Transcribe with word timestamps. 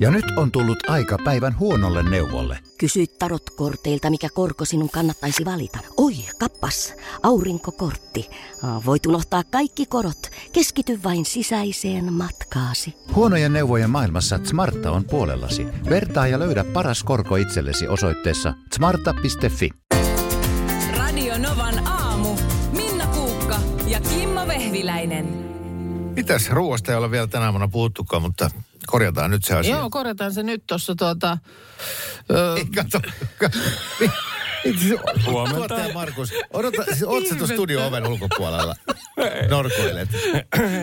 Ja 0.00 0.10
nyt 0.10 0.24
on 0.36 0.52
tullut 0.52 0.90
aika 0.90 1.18
päivän 1.24 1.58
huonolle 1.58 2.02
neuvolle. 2.02 2.58
Kysy 2.78 3.06
tarotkorteilta, 3.06 4.10
mikä 4.10 4.28
korko 4.34 4.64
sinun 4.64 4.90
kannattaisi 4.90 5.44
valita. 5.44 5.78
Oi, 5.96 6.12
kappas, 6.38 6.94
aurinkokortti. 7.22 8.30
Voit 8.86 9.06
unohtaa 9.06 9.42
kaikki 9.50 9.86
korot. 9.86 10.30
Keskity 10.52 11.00
vain 11.04 11.24
sisäiseen 11.24 12.12
matkaasi. 12.12 12.94
Huonojen 13.14 13.52
neuvojen 13.52 13.90
maailmassa 13.90 14.40
Smarta 14.44 14.90
on 14.90 15.04
puolellasi. 15.04 15.66
Vertaa 15.90 16.26
ja 16.26 16.38
löydä 16.38 16.64
paras 16.64 17.04
korko 17.04 17.36
itsellesi 17.36 17.88
osoitteessa 17.88 18.54
smarta.fi. 18.74 19.70
Radio 20.96 21.38
Novan 21.38 21.86
aamu. 21.86 22.36
Minna 22.72 23.06
Kuukka 23.06 23.58
ja 23.86 24.00
Kimmo 24.00 24.48
Vehviläinen. 24.48 25.26
Mitäs 26.16 26.50
ruoasta 26.50 26.92
ei 26.92 26.98
ole 26.98 27.10
vielä 27.10 27.26
tänä 27.26 27.44
aamuna 27.44 27.68
puhuttukaan, 27.68 28.22
mutta 28.22 28.50
korjataan 28.90 29.30
nyt 29.30 29.44
se 29.44 29.54
asia. 29.54 29.76
Joo, 29.76 29.90
korjataan 29.90 30.32
se 30.34 30.42
nyt 30.42 30.64
tuossa 30.66 30.94
tuota... 30.94 31.38
Ö, 32.30 32.56
Ei, 32.56 32.64
kato. 32.64 33.00
Huomenta. 35.26 35.56
Tuottaja 35.56 35.94
Markus, 35.94 36.32
odota, 36.52 36.84
siis 36.84 37.02
oot 37.02 37.26
sä 37.26 37.34
tuossa 37.34 37.54
studio-oven 37.54 38.06
ulkopuolella? 38.06 38.74
Norkoilet. 39.48 40.08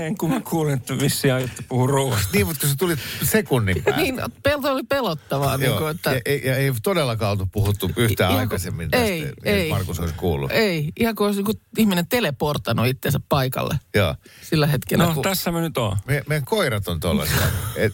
En 0.05 0.17
kun 0.17 0.29
mä 0.29 0.39
kuulin, 0.39 0.73
että 0.73 0.99
vissiin 0.99 1.33
aiotte 1.33 1.63
puhua 1.69 1.87
ruoasta. 1.87 2.29
Niin, 2.33 2.47
mutta 2.47 2.59
kun 2.61 2.69
sä 2.69 2.75
tulit 2.79 2.99
sekunnin 3.23 3.83
päästä. 3.83 4.01
niin, 4.01 4.21
pelto 4.43 4.71
oli 4.71 4.83
pelottavaa. 4.83 5.57
Niin 5.57 5.73
kuin, 5.73 5.91
että, 5.91 6.11
ja, 6.11 6.21
ei, 6.25 6.41
ja 6.45 6.55
ei 6.57 6.73
todellakaan 6.83 7.31
oltu 7.31 7.45
puhuttu 7.51 7.91
yhtään 7.97 8.31
Ihan- 8.31 8.39
aikaisemmin 8.39 8.91
tästä, 8.91 9.05
ei, 9.05 9.31
ei. 9.43 9.69
Markus 9.69 9.99
olisi 9.99 10.13
kuullut. 10.17 10.51
ei, 10.51 10.91
ihan 10.99 11.15
kuin 11.15 11.25
olisi 11.25 11.43
niin 11.43 11.61
ihminen 11.77 12.07
teleportannut 12.07 12.87
itsensä 12.87 13.19
paikalle 13.29 13.79
Joo. 13.95 14.15
sillä 14.41 14.67
hetkellä. 14.67 15.05
No, 15.05 15.13
kun, 15.13 15.23
tässä 15.23 15.51
me 15.51 15.61
nyt 15.61 15.77
on. 15.77 15.97
Me, 16.05 16.23
meidän 16.27 16.45
koirat 16.45 16.87
on 16.87 16.99
tollaisia. 16.99 17.37
Et, 17.75 17.91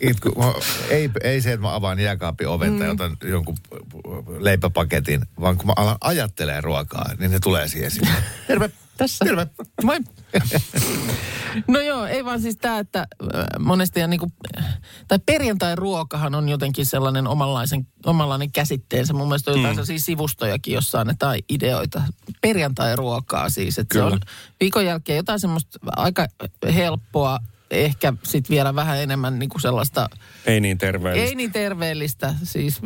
itku, 0.00 0.54
ei, 0.90 1.10
ei 1.22 1.40
se, 1.40 1.52
että 1.52 1.66
mä 1.66 1.74
avaan 1.74 1.98
jääkaapin 1.98 2.48
oven 2.48 2.78
tai 2.78 2.88
otan 2.88 3.16
jonkun 3.24 3.56
leipäpaketin, 4.38 5.26
vaan 5.40 5.56
kun 5.56 5.66
mä 5.66 5.72
alan 5.76 5.96
ajattelemaan 6.00 6.64
ruokaa, 6.64 7.10
niin 7.18 7.30
ne 7.30 7.38
tulee 7.40 7.68
siihen 7.68 7.90
sinne. 7.90 8.14
Terve. 8.46 8.70
Tässä. 9.00 9.24
Terve. 9.24 9.46
Moi. 9.82 9.98
no 11.68 11.80
joo, 11.80 12.06
ei 12.06 12.24
vaan 12.24 12.40
siis 12.40 12.56
tämä, 12.56 12.78
että 12.78 12.98
äh, 12.98 13.44
monesti 13.58 14.00
ja 14.00 14.06
niinku, 14.06 14.32
tai 15.08 15.18
perjantai-ruokahan 15.26 16.34
on 16.34 16.48
jotenkin 16.48 16.86
sellainen 16.86 17.26
omanlaisen, 17.26 17.86
omanlainen 18.06 18.52
käsitteensä. 18.52 19.12
Mun 19.12 19.28
mielestä 19.28 19.50
on 19.50 19.56
jotain 19.56 19.76
mm. 19.76 19.84
sivustojakin, 19.96 20.74
jossa 20.74 21.00
annetaan 21.00 21.38
ideoita. 21.48 22.02
Perjantai-ruokaa 22.40 23.50
siis, 23.50 23.78
että 23.78 23.98
se 23.98 24.02
on 24.02 24.20
viikon 24.60 24.86
jälkeen 24.86 25.16
jotain 25.16 25.40
semmoista 25.40 25.78
aika 25.96 26.26
helppoa, 26.74 27.38
ehkä 27.70 28.12
sitten 28.22 28.54
vielä 28.54 28.74
vähän 28.74 28.98
enemmän 28.98 29.38
niinku 29.38 29.58
sellaista, 29.58 30.08
Ei 30.46 30.60
niin 30.60 30.78
terveellistä. 30.78 31.28
ei 31.28 31.34
niin 31.34 31.52
terveellistä. 31.52 32.34
Siis 32.42 32.80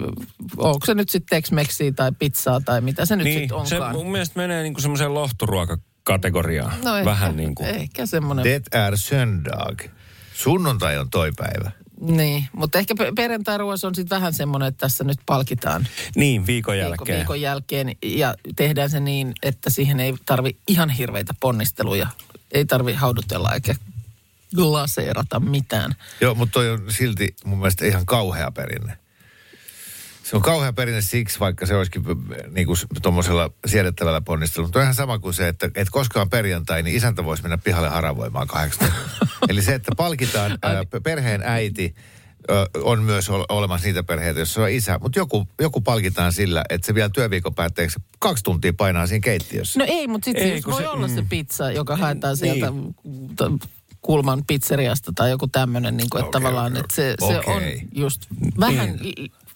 onko 0.56 0.86
se 0.86 0.94
nyt 0.94 1.08
sitten 1.08 1.36
Tex-Mexiä 1.42 1.92
tai 1.96 2.12
pizzaa 2.18 2.60
tai 2.60 2.80
mitä 2.80 3.06
se 3.06 3.16
nyt 3.16 3.24
niin, 3.24 3.38
sitten 3.40 3.66
se 3.66 3.74
onkaan. 3.74 3.94
mun 3.96 4.12
mielestä 4.12 4.38
menee 4.40 4.62
niinku 4.62 4.80
semmoiseen 4.80 5.14
lohturuokakategoriaan. 5.14 6.72
No 6.84 6.96
ehkä, 6.96 7.10
Vähän 7.10 7.36
niin 7.36 7.54
kuin. 7.54 7.68
Ehkä 7.68 8.06
semmoinen. 8.06 8.44
Det 8.44 8.62
är 8.74 8.96
söndag. 8.96 9.80
Sunnuntai 10.34 10.98
on 10.98 11.10
toi 11.10 11.32
päivä. 11.36 11.70
Niin, 12.00 12.44
mutta 12.52 12.78
ehkä 12.78 12.94
pe- 12.98 13.12
perjantai-ruoassa 13.16 13.86
on 13.88 13.94
sitten 13.94 14.16
vähän 14.16 14.32
semmoinen, 14.32 14.68
että 14.68 14.78
tässä 14.80 15.04
nyt 15.04 15.18
palkitaan 15.26 15.86
Niin, 16.16 16.46
viikon 16.46 16.72
viikon, 16.72 16.78
jälkeen. 16.90 17.18
viikon 17.18 17.40
jälkeen 17.40 17.96
ja 18.02 18.34
tehdään 18.56 18.90
se 18.90 19.00
niin, 19.00 19.32
että 19.42 19.70
siihen 19.70 20.00
ei 20.00 20.14
tarvi 20.26 20.56
ihan 20.68 20.90
hirveitä 20.90 21.34
ponnisteluja. 21.40 22.06
Ei 22.52 22.64
tarvi 22.64 22.92
haudutella 22.92 23.52
eikä 23.54 23.74
glaseerata 24.54 25.40
mitään. 25.40 25.94
Joo, 26.20 26.34
mutta 26.34 26.52
toi 26.52 26.70
on 26.70 26.84
silti 26.88 27.34
mun 27.44 27.58
mielestä 27.58 27.86
ihan 27.86 28.06
kauhea 28.06 28.50
perinne. 28.50 28.98
Se 30.22 30.36
on 30.36 30.42
kauhea 30.42 30.72
perinne 30.72 31.00
siksi, 31.00 31.40
vaikka 31.40 31.66
se 31.66 31.76
olisikin 31.76 32.02
niin 32.50 32.66
kuin 32.66 32.78
tuommoisella 33.02 33.50
siedettävällä 33.66 34.20
ponnistelulla. 34.20 34.66
Mutta 34.68 34.78
on 34.78 34.82
ihan 34.82 34.94
sama 34.94 35.18
kuin 35.18 35.34
se, 35.34 35.48
että, 35.48 35.66
että 35.66 35.90
koska 35.90 36.20
on 36.20 36.30
perjantai, 36.30 36.82
niin 36.82 36.96
isäntä 36.96 37.24
voisi 37.24 37.42
mennä 37.42 37.58
pihalle 37.58 37.88
haravoimaan 37.88 38.46
kahdeksan. 38.46 38.92
Eli 39.48 39.62
se, 39.62 39.74
että 39.74 39.92
palkitaan 39.96 40.58
ää, 40.62 40.84
perheen 41.02 41.42
äiti, 41.44 41.94
on 42.82 43.02
myös 43.02 43.30
ol- 43.30 43.44
olemassa 43.48 43.86
niitä 43.86 44.02
perheitä, 44.02 44.40
joissa 44.40 44.62
on 44.62 44.70
isä. 44.70 44.98
Mutta 45.02 45.18
joku, 45.18 45.48
joku 45.60 45.80
palkitaan 45.80 46.32
sillä, 46.32 46.64
että 46.70 46.86
se 46.86 46.94
vielä 46.94 47.08
työviikon 47.08 47.54
päätteeksi 47.54 47.98
kaksi 48.18 48.44
tuntia 48.44 48.72
painaa 48.72 49.06
siinä 49.06 49.20
keittiössä. 49.24 49.78
No 49.78 49.84
ei, 49.88 50.06
mutta 50.06 50.24
sitten 50.24 50.62
voi 50.66 50.82
se- 50.82 50.88
olla 50.88 51.08
se 51.08 51.20
mm. 51.20 51.28
pizza, 51.28 51.70
joka 51.70 51.96
haetaan 51.96 52.36
sieltä 52.36 52.70
Niin. 52.70 52.94
t- 53.36 53.68
kulman 54.04 54.44
pizzeriasta 54.46 55.12
tai 55.14 55.30
joku 55.30 55.46
tämmöinen, 55.46 55.96
niin 55.96 56.10
kuin, 56.10 56.24
että 56.24 56.38
Okei, 56.38 56.40
tavallaan, 56.40 56.72
okei. 56.72 56.80
että 56.80 56.94
se, 56.94 57.14
se 57.18 57.50
on 57.50 57.56
Okei. 57.56 57.82
just 57.94 58.26
vähän, 58.60 58.98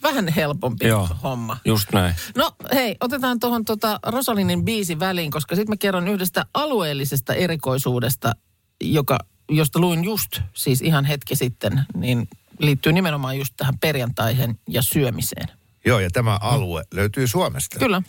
vähän 0.03 0.29
helpompi 0.29 0.87
Joo. 0.87 1.09
homma. 1.23 1.57
Just 1.65 1.93
näin. 1.93 2.15
No 2.37 2.53
hei, 2.75 2.97
otetaan 3.01 3.41
tuohon 3.41 3.65
tota 3.65 4.01
Rosalinin 4.07 4.65
biisi 4.65 4.99
väliin, 4.99 5.31
koska 5.31 5.57
sitten 5.57 5.73
mä 5.73 5.77
kerron 5.77 6.09
yhdestä 6.09 6.47
alueellisesta 6.55 7.35
erikoisuudesta, 7.35 8.33
joka, 8.81 9.19
josta 9.49 9.79
luin 9.79 10.05
just, 10.05 10.41
siis 10.55 10.83
ihan 10.83 11.05
hetki 11.05 11.37
sitten, 11.37 11.81
niin 11.95 12.29
liittyy 12.59 12.93
nimenomaan 12.93 13.39
just 13.39 13.55
tähän 13.57 13.79
perjantaihin 13.79 14.59
ja 14.69 14.83
syömiseen. 14.83 15.49
Joo, 15.87 15.99
ja 16.01 16.11
tämä 16.11 16.39
alue 16.41 16.85
löytyy 16.95 17.27
Suomesta. 17.27 17.79
Kyllä. 17.79 18.03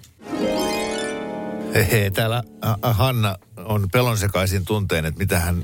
Hehe, 1.74 2.10
täällä 2.10 2.44
Hanna 2.82 3.36
on 3.58 3.88
pelonsekaisin 3.92 4.66
tunteen, 4.66 5.06
että 5.06 5.18
mitä 5.18 5.40
hän, 5.40 5.64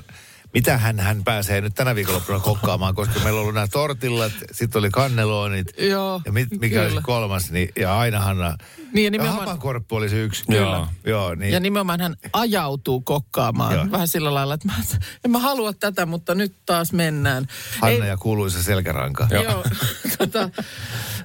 mitä 0.56 0.78
hän, 0.78 1.00
hän 1.00 1.24
pääsee 1.24 1.62
nyt 1.62 1.74
tänä 1.76 1.96
viikonloppuna 1.96 2.40
kokkaamaan, 2.40 2.96
koska 2.96 3.20
meillä 3.20 3.38
on 3.38 3.42
ollut 3.42 3.54
nämä 3.56 3.68
tortillat, 3.68 4.32
sitten 4.52 4.80
oli 4.80 4.90
kanneloonit. 4.90 5.68
Joo, 5.80 6.22
Ja 6.26 6.32
mit, 6.32 6.48
mikä 6.60 6.80
oli 6.82 6.88
kyllä. 6.90 7.02
kolmas, 7.02 7.52
niin, 7.52 7.70
ja 7.80 8.00
aina 8.00 8.20
Hanna. 8.20 8.58
Niin, 8.94 9.04
ja 9.04 9.08
ja 9.08 9.12
nimenomaan- 9.12 9.40
hapankorppu 9.40 9.96
oli 9.96 10.10
se 10.10 10.22
yksi. 10.24 10.44
Joo. 10.50 10.88
Joo, 11.06 11.36
niin. 11.36 11.54
Ja 11.54 11.60
nimenomaan 11.60 12.00
hän 12.02 12.16
ajautuu 12.34 13.02
kokkaamaan. 13.02 13.76
Joo. 13.76 13.86
Vähän 13.92 14.08
sillä 14.08 14.34
lailla, 14.34 14.54
että 14.54 14.68
mä, 14.68 14.74
en 15.26 15.32
mä 15.32 15.40
halua 15.40 15.74
tätä, 15.74 16.06
mutta 16.06 16.36
nyt 16.36 16.56
taas 16.66 16.94
mennään. 16.94 17.48
Hanna 17.82 18.06
ja 18.06 18.18
kuuluisa 18.18 18.64
selkäranka. 18.64 19.28
Joo. 19.32 19.44
Joo 19.44 19.64
tota, 20.18 20.50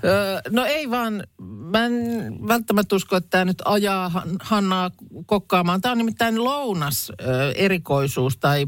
ö, 0.04 0.40
no 0.50 0.64
ei 0.64 0.90
vaan, 0.90 1.24
mä 1.70 1.84
en 1.86 1.92
välttämättä 2.48 2.96
usko, 2.96 3.16
että 3.16 3.30
tämä 3.30 3.44
nyt 3.44 3.62
ajaa 3.64 4.08
Han- 4.08 4.36
Hannaa 4.42 4.90
kokkaamaan. 5.26 5.80
Tämä 5.80 5.92
on 5.92 5.98
nimittäin 5.98 6.44
lounas 6.44 7.12
ö, 7.20 7.52
erikoisuus 7.52 8.36
tai 8.36 8.66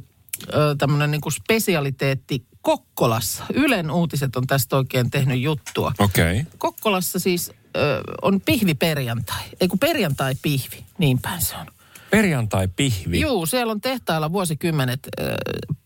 tämmöinen 0.78 1.10
niinku 1.10 1.30
spesialiteetti 1.30 2.46
Kokkolassa. 2.62 3.44
Ylen 3.54 3.90
uutiset 3.90 4.36
on 4.36 4.46
tästä 4.46 4.76
oikein 4.76 5.10
tehnyt 5.10 5.40
juttua. 5.40 5.92
Okei. 5.98 6.40
Okay. 6.40 6.52
Kokkolassa 6.58 7.18
siis 7.18 7.52
ö, 7.76 8.00
on 8.22 8.40
pihviperjantai. 8.40 9.42
Ei 9.60 9.68
kun 9.68 9.78
perjantai-pihvi, 9.78 10.84
niin 10.98 11.18
päin 11.18 11.42
se 11.42 11.56
on. 11.56 11.66
Perjantai-pihvi. 12.10 13.20
Juu, 13.20 13.46
siellä 13.46 13.70
on 13.70 13.80
tehtailla 13.80 14.32
vuosikymmenet 14.32 15.08
äh, 15.20 15.26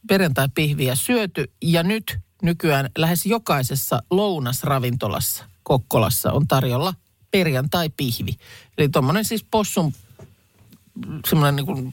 perjantai-pihviä 0.08 0.94
syöty 0.94 1.50
ja 1.62 1.82
nyt 1.82 2.18
nykyään 2.42 2.90
lähes 2.98 3.26
jokaisessa 3.26 4.02
lounasravintolassa 4.10 5.44
Kokkolassa 5.62 6.32
on 6.32 6.48
tarjolla 6.48 6.94
perjantai-pihvi. 7.30 8.36
Eli 8.78 8.88
tuommoinen 8.88 9.24
siis 9.24 9.44
possun 9.50 9.92
semmoinen 11.28 11.56
niin 11.56 11.66
kuin 11.66 11.92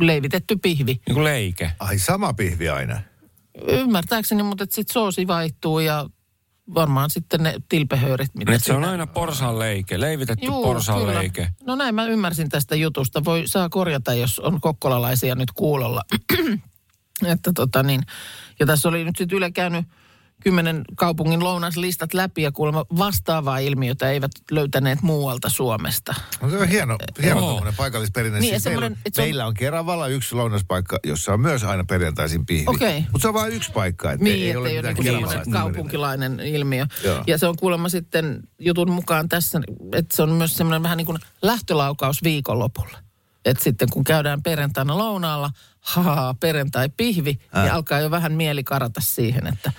leivitetty 0.00 0.56
pihvi. 0.56 1.00
Niin 1.06 1.14
kuin 1.14 1.24
leike. 1.24 1.72
Ai 1.78 1.98
sama 1.98 2.32
pihvi 2.32 2.68
aina. 2.68 3.00
Ymmärtääkseni, 3.68 4.42
mutta 4.42 4.64
sitten 4.64 4.92
soosi 4.92 5.26
vaihtuu 5.26 5.78
ja 5.80 6.06
varmaan 6.74 7.10
sitten 7.10 7.42
ne 7.42 7.54
tilpehöörit. 7.68 8.34
Mitä 8.34 8.52
Nyt 8.52 8.64
se 8.64 8.72
on 8.72 8.84
aina 8.84 9.06
porsan 9.06 9.58
leike, 9.58 10.00
leivitetty 10.00 10.46
Juu, 10.46 10.62
porsan 10.62 10.98
kyllä. 10.98 11.14
leike. 11.14 11.48
No 11.64 11.74
näin 11.74 11.94
mä 11.94 12.06
ymmärsin 12.06 12.48
tästä 12.48 12.76
jutusta. 12.76 13.24
Voi 13.24 13.42
saa 13.46 13.68
korjata, 13.68 14.14
jos 14.14 14.38
on 14.38 14.60
kokkolalaisia 14.60 15.34
nyt 15.34 15.52
kuulolla. 15.54 16.02
että 17.32 17.52
tota 17.54 17.82
niin, 17.82 18.02
ja 18.60 18.66
tässä 18.66 18.88
oli 18.88 19.04
nyt 19.04 19.16
sitten 19.16 19.36
Yle 19.36 19.50
käynyt 19.50 19.86
kymmenen 20.42 20.84
kaupungin 20.96 21.44
lounaslistat 21.44 22.14
läpi 22.14 22.42
ja 22.42 22.52
kuulemma 22.52 22.84
vastaavaa 22.98 23.58
ilmiötä 23.58 24.10
eivät 24.10 24.30
löytäneet 24.50 25.02
muualta 25.02 25.48
Suomesta. 25.48 26.14
No, 26.42 26.50
se 26.50 26.56
on 26.56 26.68
hieno, 26.68 26.96
hieno 27.22 27.40
tuommoinen 27.40 27.74
paikallisperinne. 27.76 28.40
Niin, 28.40 28.50
Siis 28.50 28.64
meillä, 28.64 28.88
se 28.88 29.22
on- 29.22 29.24
meillä 29.24 29.46
on 29.46 29.54
Keravalla 29.54 30.06
yksi 30.08 30.34
lounaspaikka, 30.34 30.98
jossa 31.04 31.32
on 31.32 31.40
myös 31.40 31.64
aina 31.64 31.84
perjantaisin 31.84 32.46
pihvi. 32.46 32.64
Okei. 32.66 33.00
Mutta 33.00 33.18
se 33.22 33.28
on 33.28 33.34
vain 33.34 33.52
yksi 33.52 33.72
paikka. 33.72 34.12
Että 34.12 34.24
Niin, 34.24 34.34
ei, 34.36 34.50
ei 34.50 34.56
ole 34.56 34.68
ettei 34.68 35.10
ole 35.10 35.20
mitään 35.20 35.42
niin 35.44 35.52
kaupunkilainen 35.52 36.40
ilmiö. 36.40 36.86
Joo. 37.04 37.24
Ja 37.26 37.38
se 37.38 37.46
on 37.46 37.56
kuulemma 37.56 37.88
sitten 37.88 38.40
jutun 38.58 38.90
mukaan 38.90 39.28
tässä, 39.28 39.60
että 39.94 40.16
se 40.16 40.22
on 40.22 40.30
myös 40.30 40.54
semmoinen 40.54 40.82
vähän 40.82 40.96
niin 40.96 41.06
kuin 41.06 41.18
lähtölaukaus 41.42 42.22
viikonlopulle. 42.22 42.98
Että 43.44 43.64
sitten 43.64 43.88
kun 43.90 44.04
käydään 44.04 44.42
perjantaina 44.42 44.98
lounaalla, 44.98 45.50
haha, 45.80 46.34
perjantai-pihvi, 46.40 47.38
Äh. 47.56 47.62
niin 47.62 47.72
alkaa 47.72 48.00
jo 48.00 48.10
vähän 48.10 48.32
mieli 48.32 48.64
karata 48.64 49.00
siihen, 49.00 49.46
että 49.46 49.72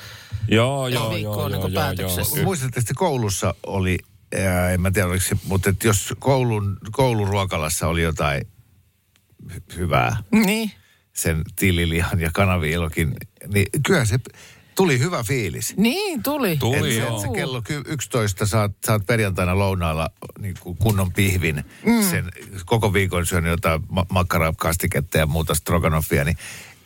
Joo, 0.51 0.87
Joo, 0.87 1.03
joo, 1.03 1.09
viikko 1.13 1.33
joo, 1.33 1.43
on 1.43 1.51
joo, 1.51 1.63
niin 1.63 1.73
joo, 1.73 1.81
päätöksessä. 1.83 2.37
joo. 2.37 2.43
Muistatte, 2.45 2.79
että 2.79 2.93
koulussa 2.95 3.53
oli, 3.65 3.97
ää, 4.45 4.71
en 4.71 4.81
mä 4.81 4.91
tiedä 4.91 5.07
oliko 5.07 5.25
se, 5.25 5.35
mutta 5.47 5.69
että 5.69 5.87
jos 5.87 6.13
koulun, 6.19 6.77
kouluruokalassa 6.91 7.87
oli 7.87 8.01
jotain 8.01 8.41
hy- 9.51 9.75
hyvää, 9.77 10.17
niin, 10.31 10.71
sen 11.13 11.41
tililihan 11.55 12.19
ja 12.19 12.29
kanaviilokin, 12.33 13.15
niin 13.53 13.65
kyllä 13.85 14.05
se 14.05 14.19
Tuli 14.75 14.99
hyvä 14.99 15.23
fiilis. 15.23 15.77
Niin, 15.77 16.23
tuli. 16.23 16.57
Tuli, 16.57 16.77
Et 16.77 16.83
se, 16.83 16.99
joo. 16.99 17.23
et 17.25 17.31
kello 17.33 17.61
ky- 17.61 17.81
11 17.85 18.45
saat, 18.45 18.71
saat 18.85 19.05
perjantaina 19.05 19.57
lounaalla 19.59 20.09
niin 20.39 20.55
kuin 20.59 20.77
kunnon 20.77 21.13
pihvin. 21.13 21.63
Mm. 21.85 22.03
Sen 22.09 22.31
koko 22.65 22.93
viikon 22.93 23.25
syönyt 23.25 23.49
jotain 23.51 23.81
ma- 23.89 24.05
makkarakastiketta 24.09 25.17
ja 25.17 25.25
muuta 25.25 25.55
stroganoffia, 25.55 26.23
niin 26.23 26.37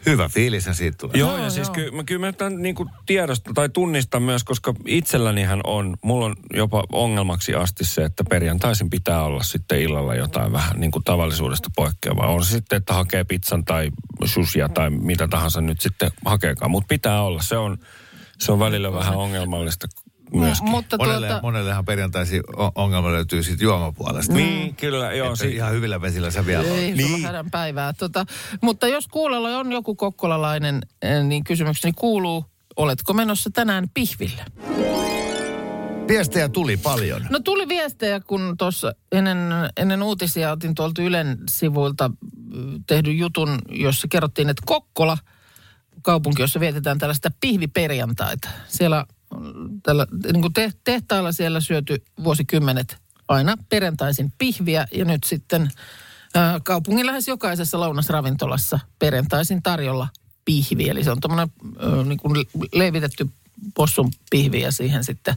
hyvä 0.05 0.29
fiilis 0.29 0.69
siitä 0.71 0.97
tulee. 0.97 1.17
Joo, 1.17 1.37
ja 1.37 1.49
siis 1.49 1.69
kyllä 1.69 1.91
mä, 1.91 2.03
kyllä 2.03 2.25
mä 2.25 2.33
tämän 2.33 2.61
niin 2.61 2.75
kuin 2.75 2.89
tiedostan 3.05 3.53
tai 3.53 3.69
tunnistan 3.69 4.23
myös, 4.23 4.43
koska 4.43 4.73
itsellänihän 4.85 5.61
on, 5.63 5.97
mulla 6.01 6.25
on 6.25 6.35
jopa 6.53 6.83
ongelmaksi 6.91 7.55
asti 7.55 7.85
se, 7.85 8.03
että 8.03 8.23
perjantaisin 8.29 8.89
pitää 8.89 9.23
olla 9.23 9.43
sitten 9.43 9.81
illalla 9.81 10.15
jotain 10.15 10.51
vähän 10.51 10.79
niin 10.79 10.91
kuin 10.91 11.03
tavallisuudesta 11.03 11.69
poikkeavaa. 11.75 12.27
On 12.27 12.45
se 12.45 12.51
sitten, 12.51 12.77
että 12.77 12.93
hakee 12.93 13.23
pizzan 13.23 13.65
tai 13.65 13.91
sushia 14.25 14.69
tai 14.69 14.89
mitä 14.89 15.27
tahansa 15.27 15.61
nyt 15.61 15.81
sitten 15.81 16.11
hakeekaan, 16.25 16.71
mutta 16.71 16.87
pitää 16.87 17.23
olla. 17.23 17.41
Se 17.41 17.57
on, 17.57 17.77
se 18.39 18.51
on 18.51 18.59
välillä 18.59 18.93
vähän 18.93 19.15
ongelmallista 19.15 19.87
myöskin. 20.39 20.69
Mutta 20.69 20.97
Monelle, 20.97 21.27
tuota, 21.27 21.41
monellehan 21.41 21.85
perjantaisin 21.85 22.41
ongelma 22.75 23.11
löytyy 23.11 23.43
siitä 23.43 23.63
juomapuolesta. 23.63 24.33
Niin, 24.33 24.75
kyllä, 24.75 25.13
joo. 25.13 25.27
Että 25.27 25.39
Si- 25.39 25.55
ihan 25.55 25.71
hyvillä 25.71 26.01
vesillä 26.01 26.31
sä 26.31 26.45
vielä 26.45 26.63
ei 26.63 26.93
niin. 26.93 27.25
hädän 27.25 27.51
päivää. 27.51 27.93
Tota, 27.93 28.25
mutta 28.61 28.87
jos 28.87 29.07
kuulolla 29.07 29.57
on 29.57 29.71
joku 29.71 29.95
kokkolalainen, 29.95 30.81
eh, 31.01 31.23
niin 31.23 31.43
kysymykseni 31.43 31.93
kuuluu, 31.93 32.45
oletko 32.75 33.13
menossa 33.13 33.49
tänään 33.53 33.87
pihville? 33.93 34.45
Viestejä 36.07 36.49
tuli 36.49 36.77
paljon. 36.77 37.27
No 37.29 37.39
tuli 37.39 37.67
viestejä, 37.67 38.19
kun 38.19 38.55
tuossa 38.57 38.93
ennen, 39.11 39.37
ennen 39.77 40.03
uutisia 40.03 40.51
otin 40.51 40.75
tuolta 40.75 41.01
Ylen 41.01 41.37
sivuilta 41.49 42.09
mm, 42.09 42.83
tehdyn 42.87 43.17
jutun, 43.17 43.59
jossa 43.69 44.07
kerrottiin, 44.07 44.49
että 44.49 44.63
Kokkola, 44.65 45.17
kaupunki, 46.01 46.41
jossa 46.41 46.59
vietetään 46.59 46.97
tällaista 46.97 47.29
pihviperjantaita. 47.39 48.49
Siellä 48.67 49.05
tällä, 49.83 50.07
niin 50.31 50.41
kuin 50.41 50.53
te, 50.53 50.71
tehtailla 50.83 51.31
siellä 51.31 51.59
syöty 51.59 52.03
vuosikymmenet 52.23 52.97
aina 53.27 53.57
perjantaisin 53.69 54.33
pihviä 54.37 54.87
ja 54.91 55.05
nyt 55.05 55.23
sitten 55.23 55.71
ää, 56.35 56.59
kaupungin 56.63 57.05
lähes 57.05 57.27
jokaisessa 57.27 57.79
lounasravintolassa 57.79 58.79
perjantaisin 58.99 59.63
tarjolla 59.63 60.07
pihvi. 60.45 60.89
Eli 60.89 61.03
se 61.03 61.11
on 61.11 61.19
tuommoinen 61.19 61.51
niin 62.05 62.19
kuin 62.19 62.47
leivitetty 62.73 63.29
possun 63.75 64.11
pihvi 64.31 64.61
ja 64.61 64.71
siihen 64.71 65.03
sitten 65.03 65.35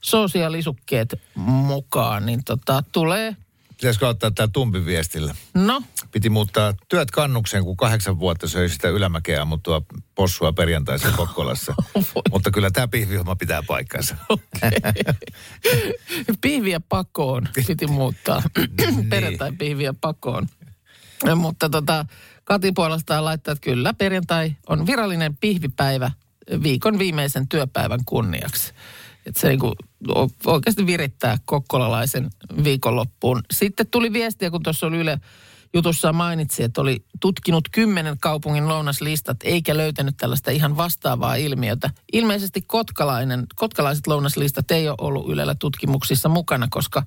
soosia 0.00 0.42
ja 0.42 0.52
lisukkeet 0.52 1.20
mukaan, 1.34 2.26
niin 2.26 2.44
tota, 2.44 2.82
tulee, 2.92 3.36
Pitäisikö 3.82 4.08
ottaa 4.08 4.30
tämä 4.30 4.48
tumpi 4.52 4.86
viestillä? 4.86 5.34
no, 5.54 5.82
Piti 6.12 6.30
muuttaa 6.30 6.74
työt 6.88 7.10
kannukseen, 7.10 7.64
kun 7.64 7.76
kahdeksan 7.76 8.18
vuotta 8.18 8.48
söi 8.48 8.68
sitä 8.68 8.88
ylämäkeä 8.88 9.42
ammuttua 9.42 9.82
possua 10.14 10.52
perjantaisin 10.52 11.12
Kokkolassa. 11.12 11.74
Mutta 12.32 12.50
kyllä 12.50 12.70
tämä 12.70 12.88
pihvihomma 12.88 13.36
pitää 13.36 13.62
paikkansa. 13.62 14.16
pihviä 16.40 16.80
pakoon 16.80 17.48
piti 17.66 17.86
muuttaa. 17.86 18.42
Perjantai 19.10 19.52
pihviä 19.52 19.94
pakoon. 20.00 20.46
Mutta 21.36 21.68
tota, 21.68 22.06
Kati 22.44 22.72
puolestaan 22.72 23.24
laittaa, 23.24 23.52
että 23.52 23.64
kyllä 23.64 23.94
perjantai 23.94 24.56
on 24.68 24.86
virallinen 24.86 25.36
pihvipäivä 25.36 26.10
viikon 26.62 26.98
viimeisen 26.98 27.48
työpäivän 27.48 28.04
kunniaksi. 28.04 28.72
Että 29.26 29.40
se 29.40 29.48
niinku 29.48 29.74
oikeasti 30.46 30.86
virittää 30.86 31.38
kokkolalaisen 31.44 32.30
viikonloppuun. 32.64 33.42
Sitten 33.52 33.86
tuli 33.90 34.12
viestiä, 34.12 34.50
kun 34.50 34.62
tuossa 34.62 34.86
oli 34.86 34.96
Yle 34.96 35.20
jutussa 35.74 36.12
mainitsi, 36.12 36.62
että 36.62 36.80
oli 36.80 37.04
tutkinut 37.20 37.68
kymmenen 37.72 38.16
kaupungin 38.20 38.68
lounaslistat 38.68 39.36
eikä 39.44 39.76
löytänyt 39.76 40.16
tällaista 40.16 40.50
ihan 40.50 40.76
vastaavaa 40.76 41.34
ilmiötä. 41.34 41.90
Ilmeisesti 42.12 42.62
kotkalainen, 42.62 43.46
kotkalaiset 43.54 44.06
lounaslistat 44.06 44.70
ei 44.70 44.88
ole 44.88 44.96
ollut 45.00 45.28
Ylellä 45.30 45.54
tutkimuksissa 45.54 46.28
mukana, 46.28 46.66
koska 46.70 47.02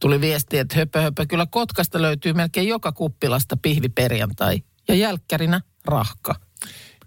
tuli 0.00 0.20
viesti, 0.20 0.58
että 0.58 0.76
höpö 0.76 1.00
höpö, 1.00 1.26
kyllä 1.26 1.46
Kotkasta 1.50 2.02
löytyy 2.02 2.32
melkein 2.32 2.68
joka 2.68 2.92
kuppilasta 2.92 3.56
pihviperjantai 3.56 4.62
ja 4.88 4.94
jälkkärinä 4.94 5.60
rahka. 5.84 6.34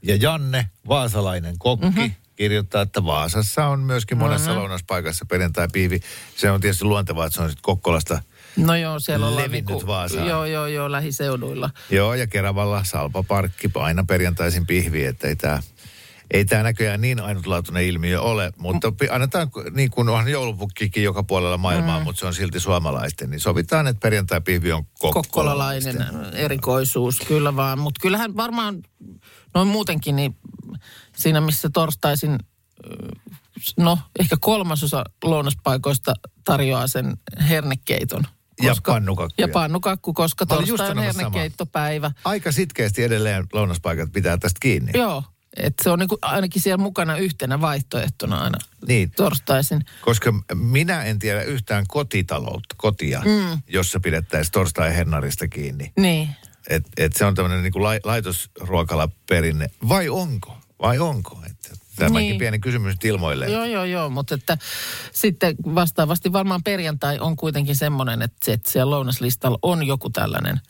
Ja 0.01 0.15
Janne, 0.15 0.69
vaasalainen 0.87 1.55
kokki, 1.59 1.85
Mhm. 1.85 1.99
mm-hmm. 1.99 2.15
Kirjoittaa, 2.43 2.81
että 2.81 3.05
Vaasassa 3.05 3.65
on 3.65 3.79
myöskin 3.79 4.17
monessa 4.17 4.43
Mhm. 4.45 4.49
mm-hmm. 4.51 4.59
lounaspaikassa 4.61 5.25
perjantai-pihvi. 5.25 5.99
Se 6.35 6.51
on 6.51 6.61
tietysti 6.61 6.85
luontevaa, 6.85 7.25
että 7.25 7.35
se 7.35 7.41
on 7.43 7.49
sitten 7.49 7.61
Kokkolasta. 7.63 8.21
No 8.57 8.75
joo, 8.75 8.99
siellä 8.99 9.27
ollaan 9.27 9.43
Levinnyt 9.43 9.65
niinku, 9.65 9.87
Vaasaan. 9.87 10.27
joo, 10.27 10.45
joo, 10.45 10.67
joo, 10.67 10.91
lähiseuduilla. 10.91 11.69
Joo, 11.89 12.13
ja 12.13 12.27
Keravalla 12.27 12.83
Salpa 12.83 13.23
Parkki 13.23 13.71
aina 13.75 14.03
perjantaisin 14.07 14.65
pihvi, 14.67 15.05
että 15.05 15.27
ei 15.27 15.35
tämä 15.35 15.59
ei 16.33 16.45
tämä 16.45 16.63
näköjään 16.63 17.01
niin 17.01 17.19
ainutlaatuinen 17.19 17.83
ilmiö 17.83 18.21
ole, 18.21 18.51
mutta 18.57 18.91
pi- 18.91 19.07
annetaan, 19.11 19.51
niin 19.71 19.89
kuin 19.89 20.09
onhan 20.09 20.31
joulupukkikin 20.31 21.03
joka 21.03 21.23
puolella 21.23 21.57
maailmaa, 21.57 21.99
mm. 21.99 22.03
mutta 22.03 22.19
se 22.19 22.25
on 22.25 22.33
silti 22.33 22.59
suomalaisten, 22.59 23.29
niin 23.29 23.39
sovitaan, 23.39 23.87
että 23.87 23.99
perjantai-pihvi 23.99 24.71
on 24.71 24.83
kokkolalainen 24.99 26.05
erikoisuus, 26.33 27.19
kyllä 27.27 27.55
vaan. 27.55 27.79
Mutta 27.79 28.01
kyllähän 28.01 28.35
varmaan 28.37 28.83
noin 29.53 29.67
muutenkin, 29.67 30.15
niin 30.15 30.35
siinä 31.15 31.41
missä 31.41 31.69
torstaisin, 31.73 32.39
no 33.77 33.99
ehkä 34.19 34.37
kolmasosa 34.39 35.03
lounaspaikoista 35.23 36.13
tarjoaa 36.43 36.87
sen 36.87 37.17
hernekeiton. 37.49 38.23
Ja 38.61 38.75
pannukakkuja. 38.85 39.47
Ja 39.47 39.53
pannukakku, 39.53 40.13
koska 40.13 40.45
torstai 40.45 40.91
on 40.91 40.97
hernekeittopäivä. 40.97 42.11
Aika 42.25 42.51
sitkeästi 42.51 43.03
edelleen 43.03 43.45
lounaspaikat 43.53 44.11
pitää 44.11 44.37
tästä 44.37 44.57
kiinni. 44.61 44.91
Joo, 44.95 45.23
että 45.57 45.83
se 45.83 45.89
on 45.89 45.99
niinku 45.99 46.17
ainakin 46.21 46.61
siellä 46.61 46.83
mukana 46.83 47.17
yhtenä 47.17 47.61
vaihtoehtona 47.61 48.37
aina 48.37 48.57
Niin. 48.87 49.11
torstaisin. 49.11 49.85
Koska 50.01 50.33
minä 50.53 51.03
en 51.03 51.19
tiedä 51.19 51.43
yhtään 51.43 51.85
kotitaloutta, 51.87 52.75
kotia, 52.77 53.21
mm. 53.25 53.61
jossa 53.67 53.99
pidettäisiin 53.99 54.51
torstai-hennarista 54.51 55.47
kiinni. 55.47 55.91
Niin. 55.97 56.29
Et, 56.69 56.83
et 56.97 57.15
se 57.15 57.25
on 57.25 57.35
tämmöinen 57.35 57.63
niin 57.63 57.83
lai, 57.83 57.99
laitosruokalaperinne. 58.03 59.69
Vai 59.89 60.09
onko? 60.09 60.57
Vai 60.81 60.99
onko? 60.99 61.39
Että 61.45 61.69
tämäkin 61.95 62.29
Niin. 62.29 62.37
pieni 62.37 62.59
kysymys 62.59 62.95
ilmoille. 63.03 63.49
Joo, 63.49 63.65
joo, 63.65 63.83
joo, 63.83 64.09
mutta 64.09 64.35
että 64.35 64.57
sitten 65.11 65.55
vastaavasti 65.75 66.33
varmaan 66.33 66.63
perjantai 66.63 67.19
on 67.19 67.35
kuitenkin 67.35 67.75
semmoinen, 67.75 68.21
että, 68.21 68.37
se, 68.45 68.53
että 68.53 68.71
siellä 68.71 68.89
lounaslistalla 68.89 69.59
on 69.61 69.87
joku 69.87 70.09
tällainen 70.09 70.61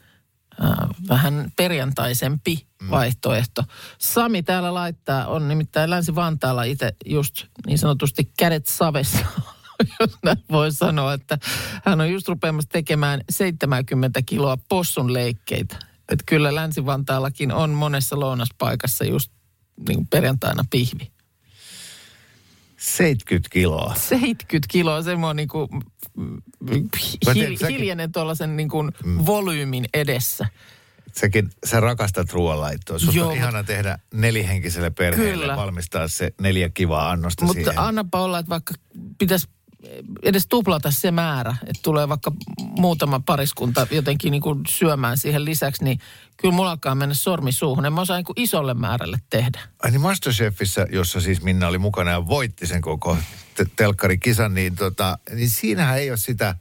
äh, 0.64 0.90
vähän 1.10 1.52
perjantaisempi 1.56 2.68
mm. 2.82 2.90
vaihtoehto. 2.90 3.64
Sami 3.98 4.44
täällä 4.44 4.74
laittaa, 4.74 5.28
on 5.28 5.48
nimittäin 5.48 5.90
Länsi-Vantaalla 5.90 6.64
itse 6.64 6.94
just 7.06 7.46
niin 7.68 7.78
sanotusti 7.78 8.32
kädet 8.38 8.68
savessa, 8.68 9.26
jos 10.00 10.18
näin 10.24 10.44
voi 10.52 10.72
sanoa, 10.72 11.14
että 11.14 11.38
hän 11.86 12.02
on 12.02 12.12
just 12.12 12.28
rupeamassa 12.28 12.70
tekemään 12.70 13.22
70 13.30 14.22
kiloa 14.26 14.58
possun 14.70 15.14
leikkeitä. 15.14 15.89
Että 16.12 16.24
kyllä 16.26 16.56
Länsi-Vantaallakin 16.56 17.52
on 17.52 17.70
monessa 17.70 18.20
lounaspaikassa 18.20 19.06
just 19.06 19.32
niin 19.90 20.08
perjantaina 20.08 20.64
pihvi. 20.70 21.12
70 22.78 23.50
kiloa. 23.52 23.96
70 23.96 24.68
kiloa, 24.72 25.02
semmoinen 25.02 25.36
niin 25.36 25.48
kuin, 25.48 25.70
tiedän, 27.34 27.50
hil, 27.50 27.58
hiljainen 27.70 28.12
tuollaisen 28.12 28.58
niin 28.58 28.70
kuin 28.70 28.92
volyymin 29.26 29.86
edessä. 29.94 30.48
Säkin, 31.16 31.50
sä 31.66 31.80
rakastat 31.80 32.34
ruoanlaittoa. 32.34 33.00
Susta 33.00 33.18
Joo, 33.18 33.30
on 33.30 33.36
ihana 33.36 33.64
tehdä 33.64 34.00
nelihenkiselle 34.14 34.90
perheelle, 34.90 35.44
Kyllä. 35.44 35.56
valmistaa 35.56 36.08
se 36.08 36.34
neljä 36.42 36.70
kivaa 36.70 37.12
annosta 37.12 37.46
Mutta 37.46 37.64
siihen. 37.64 37.80
annapa 37.80 38.22
olla, 38.22 38.40
että 38.40 38.50
vaikka 38.50 38.74
pitäisi 39.18 39.48
edes 40.24 40.48
tuplata 40.48 40.92
se 40.92 41.12
määrä, 41.12 41.56
että 41.62 41.80
tulee 41.84 42.10
vaikka 42.10 42.32
muutama 42.60 43.20
pariskunta 43.26 43.88
jotenkin 43.92 44.32
niin 44.32 44.42
kuin 44.42 44.60
syömään 44.68 45.18
siihen 45.18 45.46
lisäksi, 45.46 45.84
niin 45.84 46.00
kyllä 46.38 46.54
mulla 46.54 46.72
alkaa 46.72 46.96
mennä 46.96 47.16
sormi 47.16 47.52
suuhun. 47.52 47.86
En 47.86 47.94
mä 47.94 48.02
osaa 48.02 48.18
niin 48.18 48.26
kuin 48.26 48.40
isolle 48.40 48.74
määrälle 48.74 49.18
tehdä. 49.30 49.60
Ai 49.84 49.92
niin 49.92 50.02
Masterchefissä, 50.02 50.88
jossa 50.92 51.22
siis 51.22 51.42
Minna 51.42 51.68
oli 51.68 51.78
mukana 51.78 52.12
ja 52.12 52.28
voitti 52.28 52.68
sen 52.68 52.82
koko 52.82 53.18
te- 53.56 53.66
telkkarikisan, 53.76 54.54
niin, 54.54 54.76
tota, 54.76 55.18
niin 55.36 55.50
siinähän 55.50 55.98
ei 55.98 56.10
ole 56.10 56.18
sitä... 56.18 56.56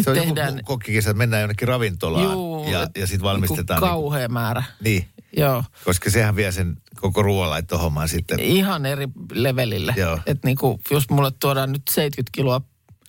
Se 0.00 0.10
on 0.10 0.16
Tehdään- 0.16 0.48
joku 0.56 0.60
kokkikisa, 0.64 1.10
että 1.10 1.18
mennään 1.18 1.40
jonnekin 1.40 1.68
ravintolaan 1.68 2.24
Juu, 2.32 2.68
ja, 2.70 2.88
ja 2.96 3.06
sitten 3.06 3.22
valmistetaan. 3.22 3.80
Niin 3.82 3.90
kauhea 3.90 4.28
määrä. 4.28 4.62
Niin, 4.84 5.08
Joo. 5.36 5.64
koska 5.84 6.10
sehän 6.10 6.36
vie 6.36 6.52
sen 6.52 6.76
koko 7.00 7.22
ruoanlaittohomman 7.22 8.08
sitten. 8.08 8.40
Ihan 8.40 8.86
eri 8.86 9.08
levelille. 9.32 9.94
Joo. 9.96 10.18
Että 10.26 10.48
niinku, 10.48 10.80
jos 10.90 11.10
mulle 11.10 11.32
tuodaan 11.40 11.72
nyt 11.72 11.82
70 11.90 12.30
kiloa 12.34 12.60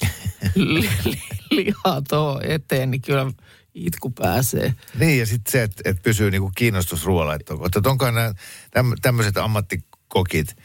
li- 0.56 0.90
li- 1.06 1.22
lihaa 1.52 2.02
tuohon 2.02 2.46
eteen, 2.46 2.92
niin 2.92 3.02
kyllä 3.02 3.32
itku 3.74 4.10
pääsee. 4.10 4.74
Niin, 5.00 5.20
ja 5.20 5.26
sitten 5.26 5.52
se, 5.52 5.64
että 5.64 5.82
et 5.90 6.02
pysyy 6.04 6.32
niinku 6.32 6.52
kiinnostus 6.56 7.06
ruoanlaittoon. 7.06 7.66
Että 7.66 7.90
onkohan 7.90 8.14
nämä 8.14 8.96
tämmöiset 9.02 9.38
ammattikokit, 9.38 10.58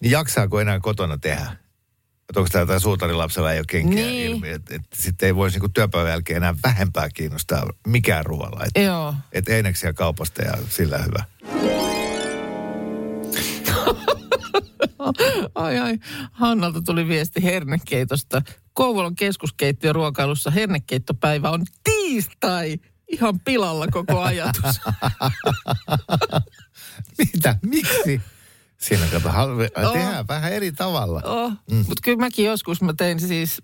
niin 0.00 0.10
jaksaako 0.10 0.60
enää 0.60 0.80
kotona 0.80 1.18
tehdä? 1.18 1.56
Että 2.28 2.40
onko 2.40 2.48
tämä 2.52 2.78
suutarilapsella 2.78 3.52
ei 3.52 3.58
ole 3.58 3.64
kenkiä 3.68 4.06
Niin. 4.06 4.30
ilmi, 4.30 4.48
että 4.48 4.74
et 4.74 4.82
sitten 4.94 5.26
ei 5.26 5.34
voisi 5.34 5.56
niinku 5.56 5.68
työpäivän 5.68 6.10
jälkeen 6.10 6.36
enää 6.36 6.54
vähempää 6.64 7.08
kiinnostaa 7.14 7.66
mikään 7.86 8.26
ruoanlaitto. 8.26 8.80
Joo. 8.80 9.14
Että 9.32 9.52
eineksiä 9.52 9.92
kaupasta 9.92 10.42
ja 10.42 10.52
sillä 10.68 10.98
hyvä. 10.98 11.24
Ai 15.54 15.78
ai, 15.78 15.98
Hannalta 16.32 16.82
tuli 16.82 17.08
viesti 17.08 17.42
hernekeitosta. 17.42 18.42
Kouvolan 18.72 19.14
keskuskeittiön 19.14 19.94
ruokailussa 19.94 20.50
hernekeittopäivä 20.50 21.50
on 21.50 21.64
tiistai. 21.84 22.78
Ihan 23.08 23.40
pilalla 23.40 23.86
koko 23.88 24.20
ajatus. 24.20 24.80
Mitä? 27.18 27.56
Miksi? 27.62 28.20
Siinä 28.82 29.06
kato, 29.12 29.28
halve, 29.28 29.70
tehdään 29.92 30.28
vähän 30.28 30.52
eri 30.52 30.72
tavalla. 30.72 31.22
Oh, 31.24 31.50
mm. 31.70 31.76
Mutta 31.76 32.00
kyllä 32.02 32.18
mäkin 32.18 32.44
joskus 32.44 32.82
mä 32.82 32.92
tein 32.92 33.20
siis 33.20 33.62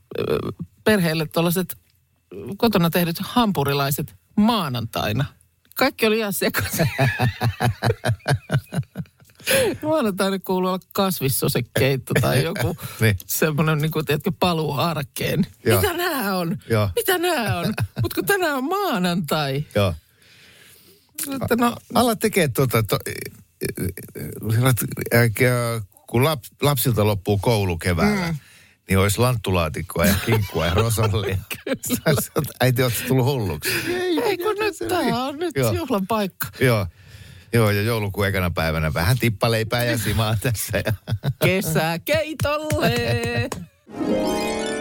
perheelle 0.84 1.26
tuollaiset 1.26 1.76
kotona 2.56 2.90
tehdyt 2.90 3.16
hampurilaiset 3.20 4.14
maanantaina. 4.36 5.24
Kaikki 5.76 6.06
oli 6.06 6.18
ihan 6.18 6.32
sekaisin. 6.32 6.88
Maanantaina 9.82 10.38
kuuluu 10.38 10.68
olla 10.68 10.78
kasvissosekeitto 10.92 12.14
tai 12.20 12.44
joku 12.44 12.76
Niin. 13.00 13.16
semmoinen, 13.26 13.78
niin 13.78 13.90
kuin, 13.90 14.04
tiedätkö, 14.04 14.32
paluu 14.40 14.72
arkeen. 14.72 15.46
Joo. 15.64 15.80
Mitä 15.80 15.92
nämä 15.92 16.36
on? 16.36 16.58
Joo. 16.70 16.90
Mitä 16.96 17.18
nämä 17.18 17.58
on? 17.58 17.74
Mutta 18.02 18.14
kun 18.14 18.26
tänään 18.26 18.56
on 18.56 18.64
maanantai. 18.64 19.64
Joo. 19.74 19.94
Että 21.42 21.56
no, 21.56 21.76
Alla 21.94 22.16
tekee 22.16 22.48
tuota, 22.48 22.82
to, 22.82 22.98
kun 26.06 26.24
lap, 26.24 26.42
lapsilta 26.62 27.06
loppuu 27.06 27.38
koulu 27.38 27.78
keväällä, 27.78 28.26
mm. 28.26 28.38
niin 28.88 28.98
olisi 28.98 29.18
lanttulaatikkoa 29.18 30.06
ja 30.06 30.14
kinkkua 30.26 30.66
ja 30.66 30.74
rosollia. 30.74 31.38
Äiti, 32.60 32.82
ootko 32.82 33.00
tullut 33.08 33.26
hulluksi? 33.26 33.70
ei 34.22 34.38
kun 34.38 34.56
nyt 34.58 34.74
tämä 34.88 35.24
on 35.24 35.38
nyt 35.38 35.56
Joo. 35.56 35.72
juhlan 35.72 36.06
paikka. 36.06 36.48
Joo. 36.60 36.86
Joo, 37.52 37.70
ja 37.70 37.82
joulukuun 37.82 38.26
ekana 38.26 38.50
päivänä 38.50 38.94
vähän 38.94 39.18
tippaleipää 39.18 39.84
ja 39.84 39.98
simaa 39.98 40.36
tässä. 40.42 40.82
Ja. 40.86 40.92
Kesäkeitolle. 41.44 42.94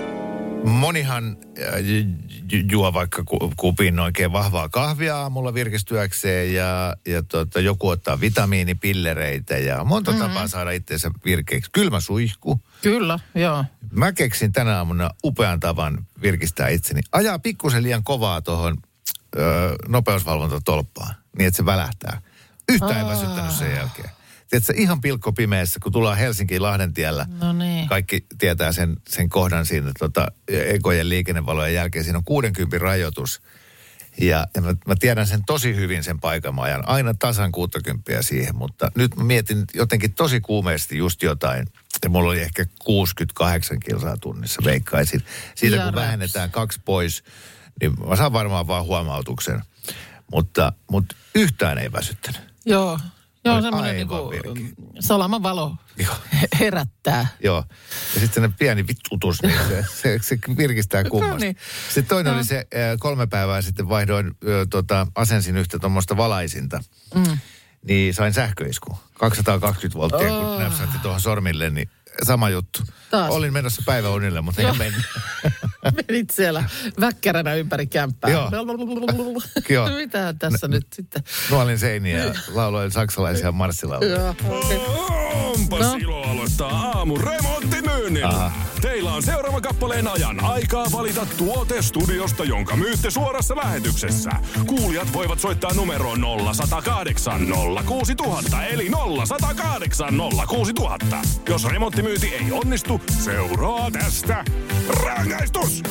Monihan 0.66 1.38
äh, 1.60 1.80
ju- 1.80 2.06
ju- 2.52 2.66
juo 2.72 2.94
vaikka 2.94 3.24
ku- 3.24 3.54
kupin 3.58 4.00
oikein 4.00 4.32
vahvaa 4.32 4.70
kahvia 4.70 5.18
aamulla 5.18 5.54
virkistyäkseen 5.54 6.54
ja, 6.54 6.96
ja 7.08 7.24
tota, 7.24 7.60
joku 7.60 7.88
ottaa 7.88 8.20
vitamiinipillereitä 8.20 9.58
ja 9.58 9.84
monta 9.84 10.12
mm-hmm. 10.12 10.28
tapaa 10.28 10.48
saada 10.48 10.72
itseensä 10.72 11.12
virkeäksi. 11.26 11.72
Kylmä 11.74 12.00
suihku. 12.00 12.62
Kyllä, 12.82 13.20
joo. 13.36 13.66
Mä 13.92 14.12
keksin 14.12 14.52
tänä 14.52 14.78
aamuna 14.78 15.10
upean 15.24 15.60
tavan 15.60 16.06
virkistää 16.22 16.68
itseni. 16.68 17.02
Ajaa 17.12 17.40
pikkusen 17.40 17.84
liian 17.84 18.04
kovaa 18.04 18.42
tuohon 18.42 18.78
nopeusvalvontatolppaan, 19.88 21.16
niin 21.38 21.48
että 21.48 21.58
se 21.58 21.66
välähtää. 21.66 22.22
Yhtään 22.70 22.98
ei 22.98 23.06
väsyttänyt 23.06 23.52
sen 23.52 23.76
jälkeen. 23.76 24.10
Tiedätkö, 24.50 24.74
ihan 24.75 25.01
pilkko 25.01 25.34
pimeässä, 25.34 25.80
kun 25.84 25.92
tullaan 25.92 26.18
Helsinkiin 26.18 26.62
Lahdentiellä. 26.62 27.25
No 27.42 27.54
niin. 27.54 27.88
Kaikki 27.88 28.25
tietää 28.38 28.72
sen, 28.72 28.98
sen 29.10 29.30
kohdan 29.30 29.66
siinä 29.66 29.92
tota, 30.00 30.27
ekojen 30.48 31.10
liikennevalojen 31.10 31.74
jälkeen. 31.74 32.04
Siinä 32.06 32.18
on 32.18 32.24
60 32.24 32.77
rajoitus. 32.77 33.42
Ja, 34.22 34.48
ja 34.56 34.62
mä, 34.62 34.75
mä 34.88 34.96
tiedän 35.00 35.27
sen 35.27 35.46
tosi 35.46 35.75
hyvin 35.75 36.04
sen 36.04 36.20
paikan. 36.20 36.56
Mä 36.56 36.62
ajan 36.62 36.88
aina 36.88 37.13
tasan 37.13 37.51
60 37.51 38.22
siihen, 38.22 38.56
mutta 38.56 38.92
nyt 38.96 39.16
mä 39.16 39.24
mietin 39.24 39.66
jotenkin 39.74 40.13
tosi 40.13 40.42
kuumeesti 40.42 40.98
just 40.98 41.24
jotain. 41.24 41.68
Ja 42.04 42.10
mulla 42.10 42.30
oli 42.30 42.42
ehkä 42.42 42.66
68 42.84 43.80
kilsaa 43.80 44.18
tunnissa, 44.18 44.62
veikkaisin. 44.66 45.22
Siitä 45.56 45.75
Ja 45.75 45.84
kun 45.84 45.94
raps. 45.94 46.04
vähennetään 46.06 46.51
kaksi 46.51 46.80
pois, 46.86 47.24
niin 47.82 47.94
mä 48.08 48.16
saan 48.16 48.34
varmaan 48.34 48.68
vaan 48.68 48.86
huomautuksen. 48.86 49.62
Mutta, 50.32 50.74
mutta 50.92 51.16
yhtään 51.36 51.77
ei 51.77 51.92
väsyttänyt. 51.92 52.42
Joo. 52.66 53.00
Joo, 53.48 53.62
semmoinen 53.62 53.96
niinku 53.96 54.30
virkeä. 54.30 54.51
salaman 55.00 55.44
valo 55.44 55.75
Joo. 55.98 56.16
herättää. 56.60 57.27
Joo. 57.44 57.63
Ja 58.13 58.20
sitten 58.20 58.30
sellainen 58.34 58.58
pieni 58.60 58.88
vittutus, 58.88 59.42
niin 59.42 59.60
se, 59.68 59.86
se, 60.01 60.20
se 60.22 60.38
virkistää 60.58 61.04
kummasti. 61.12 61.46
niin. 61.46 61.58
Sitten 61.86 62.06
toinen 62.06 62.32
No. 62.32 62.38
oli 62.38 62.46
se, 62.46 62.68
kolme 63.00 63.27
päivää 63.27 63.62
sitten 63.62 63.89
vaihdoin, 63.89 64.32
ö, 64.48 64.66
tota, 64.70 65.08
asensin 65.16 65.58
yhtä 65.58 65.80
tuommoista 65.80 66.18
valaisinta. 66.18 66.80
Mm. 67.16 67.38
Niin 67.88 68.13
sain 68.13 68.34
sähköisku. 68.34 69.00
220 69.13 69.98
volttia, 70.00 70.27
kun 70.30 70.46
Oh. 70.48 70.60
näpsähti 70.60 70.98
tuohon 71.01 71.22
sormille, 71.22 71.70
niin 71.70 71.89
sama 72.24 72.50
juttu. 72.50 72.80
Taas. 73.12 73.32
Olin 73.32 73.54
menossa 73.54 73.82
päiväunille, 73.86 74.42
mutta 74.42 74.62
en 74.62 74.78
mennyt. 74.78 75.02
Menit 76.08 76.30
siellä 76.30 76.64
väkkäränä 77.00 77.54
ympäri 77.54 77.88
kämppää. 77.88 78.32
Joo. 78.32 78.50
Joo. 79.70 79.90
Mitä 79.90 80.34
tässä 80.40 80.68
nyt 80.68 80.88
sitten? 80.96 81.24
Nuolin 81.52 81.80
seiniä 81.80 82.18
ja 82.26 82.34
lauloin 82.54 82.92
saksalaisia 82.92 83.52
marssilauluja. 83.52 84.36
Onpas 85.34 85.80
No. 85.80 85.98
ilo 86.00 86.22
aloittaa 86.24 86.92
aamu 86.92 87.18
remonttimyynnillä. 88.08 88.52
Teillä 88.82 89.14
on 89.14 89.24
seuraavan 89.24 89.62
kappaleen 89.62 90.08
ajan 90.08 90.44
aikaa 90.44 90.86
valita 90.92 91.28
tuote 91.38 91.82
studiosta, 91.82 92.44
jonka 92.44 92.76
myytte 92.76 93.12
suorassa 93.12 93.56
lähetyksessä. 93.56 94.32
Kuulijat 94.66 95.14
voivat 95.14 95.40
soittaa 95.40 95.74
numeroon 95.74 96.22
0108 96.22 97.42
06000 97.86 98.64
eli 98.66 98.90
0108 99.26 100.14
06000. 100.48 101.18
Jos 101.50 101.66
remonttimyynti 101.66 102.28
ei 102.28 102.52
onnistu, 102.52 103.02
seuraa 103.24 103.92
tästä 103.92 104.46
rangaistus. 105.04 105.84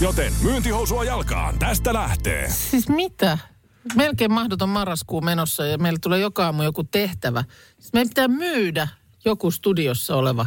Joten 0.00 0.32
myyntihousua 0.42 1.04
jalkaan, 1.04 1.58
tästä 1.58 1.94
lähtee. 1.94 2.50
Siis 2.50 2.88
mitä? 2.88 3.38
Melkein 3.94 4.32
mahdoton 4.32 4.68
marraskuu 4.68 5.20
menossa 5.20 5.66
ja 5.66 5.78
meillä 5.78 5.98
tulee 6.02 6.18
joka 6.18 6.44
aamu 6.44 6.62
joku 6.62 6.84
tehtävä. 6.84 7.44
Siis 7.78 7.92
meidän 7.92 8.08
pitää 8.08 8.28
myydä 8.28 8.88
joku 9.24 9.50
studiossa 9.50 10.16
oleva 10.16 10.46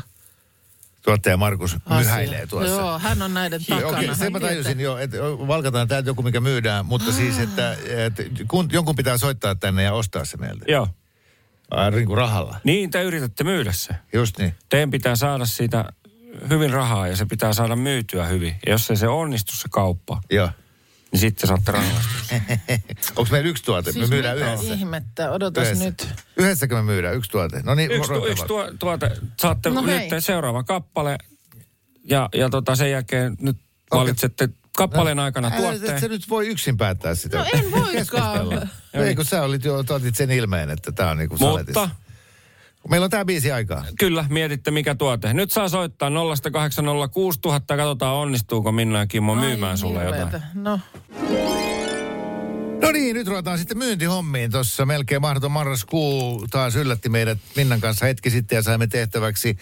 Tuottaja 1.06 1.38
Markus 1.38 1.78
asia. 1.86 2.00
myhäilee 2.00 2.48
tuossa. 2.48 2.70
Joo, 2.76 3.00
hän 3.00 3.22
on 3.22 3.34
näiden 3.34 3.66
takana. 3.66 3.88
Okei, 3.88 4.08
sen 4.08 4.16
Hän 4.20 4.32
mä 4.32 4.40
tajusin 4.40 4.80
jo, 4.80 4.98
että 4.98 5.18
valkataan 5.48 5.88
täältä 5.88 6.10
joku, 6.10 6.22
mikä 6.22 6.40
myydään, 6.40 6.86
mutta 6.86 7.12
siis, 7.12 7.40
että, 7.40 7.78
että 8.06 8.24
kun, 8.48 8.70
jonkun 8.72 8.96
pitää 8.96 9.18
soittaa 9.18 9.56
tänne 9.56 9.84
ja 9.84 9.94
ostaa 9.94 10.26
se 10.26 10.38
meiltä. 10.38 10.66
Joo. 10.68 10.88
Ai, 11.72 11.92
niin 11.92 12.06
kuin 12.06 12.18
rahalla. 12.18 12.60
Niin, 12.64 12.92
te 12.92 13.04
yritätte 13.04 13.44
myydä 13.44 13.72
se. 13.72 13.96
Just 14.14 14.38
niin. 14.38 14.56
Teidän 14.70 14.92
pitää 14.92 15.16
saada 15.16 15.46
siitä 15.46 15.86
hyvin 16.50 16.70
rahaa 16.70 17.08
ja 17.08 17.16
se 17.16 17.26
pitää 17.26 17.54
saada 17.54 17.76
myytyä 17.76 18.26
hyvin. 18.26 18.56
Ja 18.66 18.72
jos 18.72 18.90
ei 18.90 18.98
se 18.98 19.08
onnistu 19.08 19.56
se 19.56 19.68
kauppa, 19.72 20.22
Joo. 20.32 20.50
Niin 21.16 21.20
sitten 21.22 21.48
saatte 21.48 21.72
rangaistus. 21.72 22.32
Onko 23.16 23.32
meillä 23.32 23.50
yksi 23.50 23.64
tuote? 23.64 23.92
Siis 23.92 24.10
me 24.10 24.16
myydään 24.16 24.38
mitä 24.38 24.54
yhdessä. 24.54 24.74
ihmettä, 24.74 25.32
odotas 25.32 25.64
Yhdessä. 25.64 25.86
nyt. 25.86 26.08
Yhdessäkö 26.38 26.76
me 26.76 26.82
myydään 26.82 27.16
yksi 27.16 27.32
tuote? 27.32 27.62
No 27.64 27.76
niin, 27.76 27.92
yksi, 27.92 28.12
tu, 28.14 28.26
yksi 28.26 28.46
tuo, 28.46 28.72
tuote, 28.80 29.12
saatte 29.42 29.70
No 29.70 29.82
no 29.82 29.88
hei. 29.88 30.10
nyt 30.10 30.24
seuraava 30.24 30.64
kappale 30.64 31.18
ja, 32.04 32.30
ja 32.34 32.50
tota 32.50 32.76
sen 32.76 32.92
jälkeen 32.92 33.38
nyt 33.40 33.58
valitsette 33.92 34.50
kappaleen 34.78 35.20
aikana 35.20 35.48
Älä, 35.48 35.56
et 35.56 35.62
tuotteen. 35.62 36.02
sä 36.02 36.08
nyt 36.08 36.30
voi 36.30 36.48
yksin 36.48 36.78
päättää 36.78 37.16
sitä. 37.16 37.38
No 37.38 37.46
en 37.54 37.72
voikaan. 37.72 38.70
Ei, 38.94 39.16
kun 39.16 39.26
sä 39.26 39.44
olit 39.44 39.64
jo, 39.66 39.84
otit 39.90 40.16
sen 40.16 40.32
ilmeen, 40.32 40.70
että 40.70 40.92
tää 40.92 41.12
on 41.12 41.18
niinku 41.18 41.38
saletissa. 41.38 41.80
Mutta 41.82 41.96
Meillä 42.90 43.04
on 43.04 43.10
tää 43.10 43.26
biisi 43.26 43.52
aikaa. 43.52 43.86
kyllä, 44.00 44.26
mietitte 44.30 44.72
mikä 44.72 44.96
tuote. 44.96 45.34
Nyt 45.34 45.52
saa 45.52 45.70
soittaa 45.70 46.10
0806 46.10 47.40
000, 47.46 47.60
katsotaan 47.60 48.16
onnistuuko 48.16 48.72
Minna 48.72 49.00
ja 49.00 49.08
Kimmo 49.08 49.36
myymään 49.36 49.72
Ai, 49.72 49.78
sulle 49.78 50.04
jotain. 50.04 50.44
No, 50.54 50.80
No 52.82 52.92
niin, 52.92 53.16
nyt 53.16 53.28
ruvetaan 53.28 53.58
sitten 53.58 53.78
myyntihommiin. 53.78 54.52
Tuossa 54.52 54.86
melkein 54.86 55.22
mahdoton 55.22 55.52
marraskuu 55.52 56.48
taas 56.52 56.76
yllätti 56.76 57.10
meidät 57.10 57.38
Minnan 57.56 57.82
kanssa 57.82 58.06
hetki 58.06 58.30
sitten 58.30 58.56
ja 58.56 58.62
saimme 58.62 58.88
tehtäväksi 58.88 59.58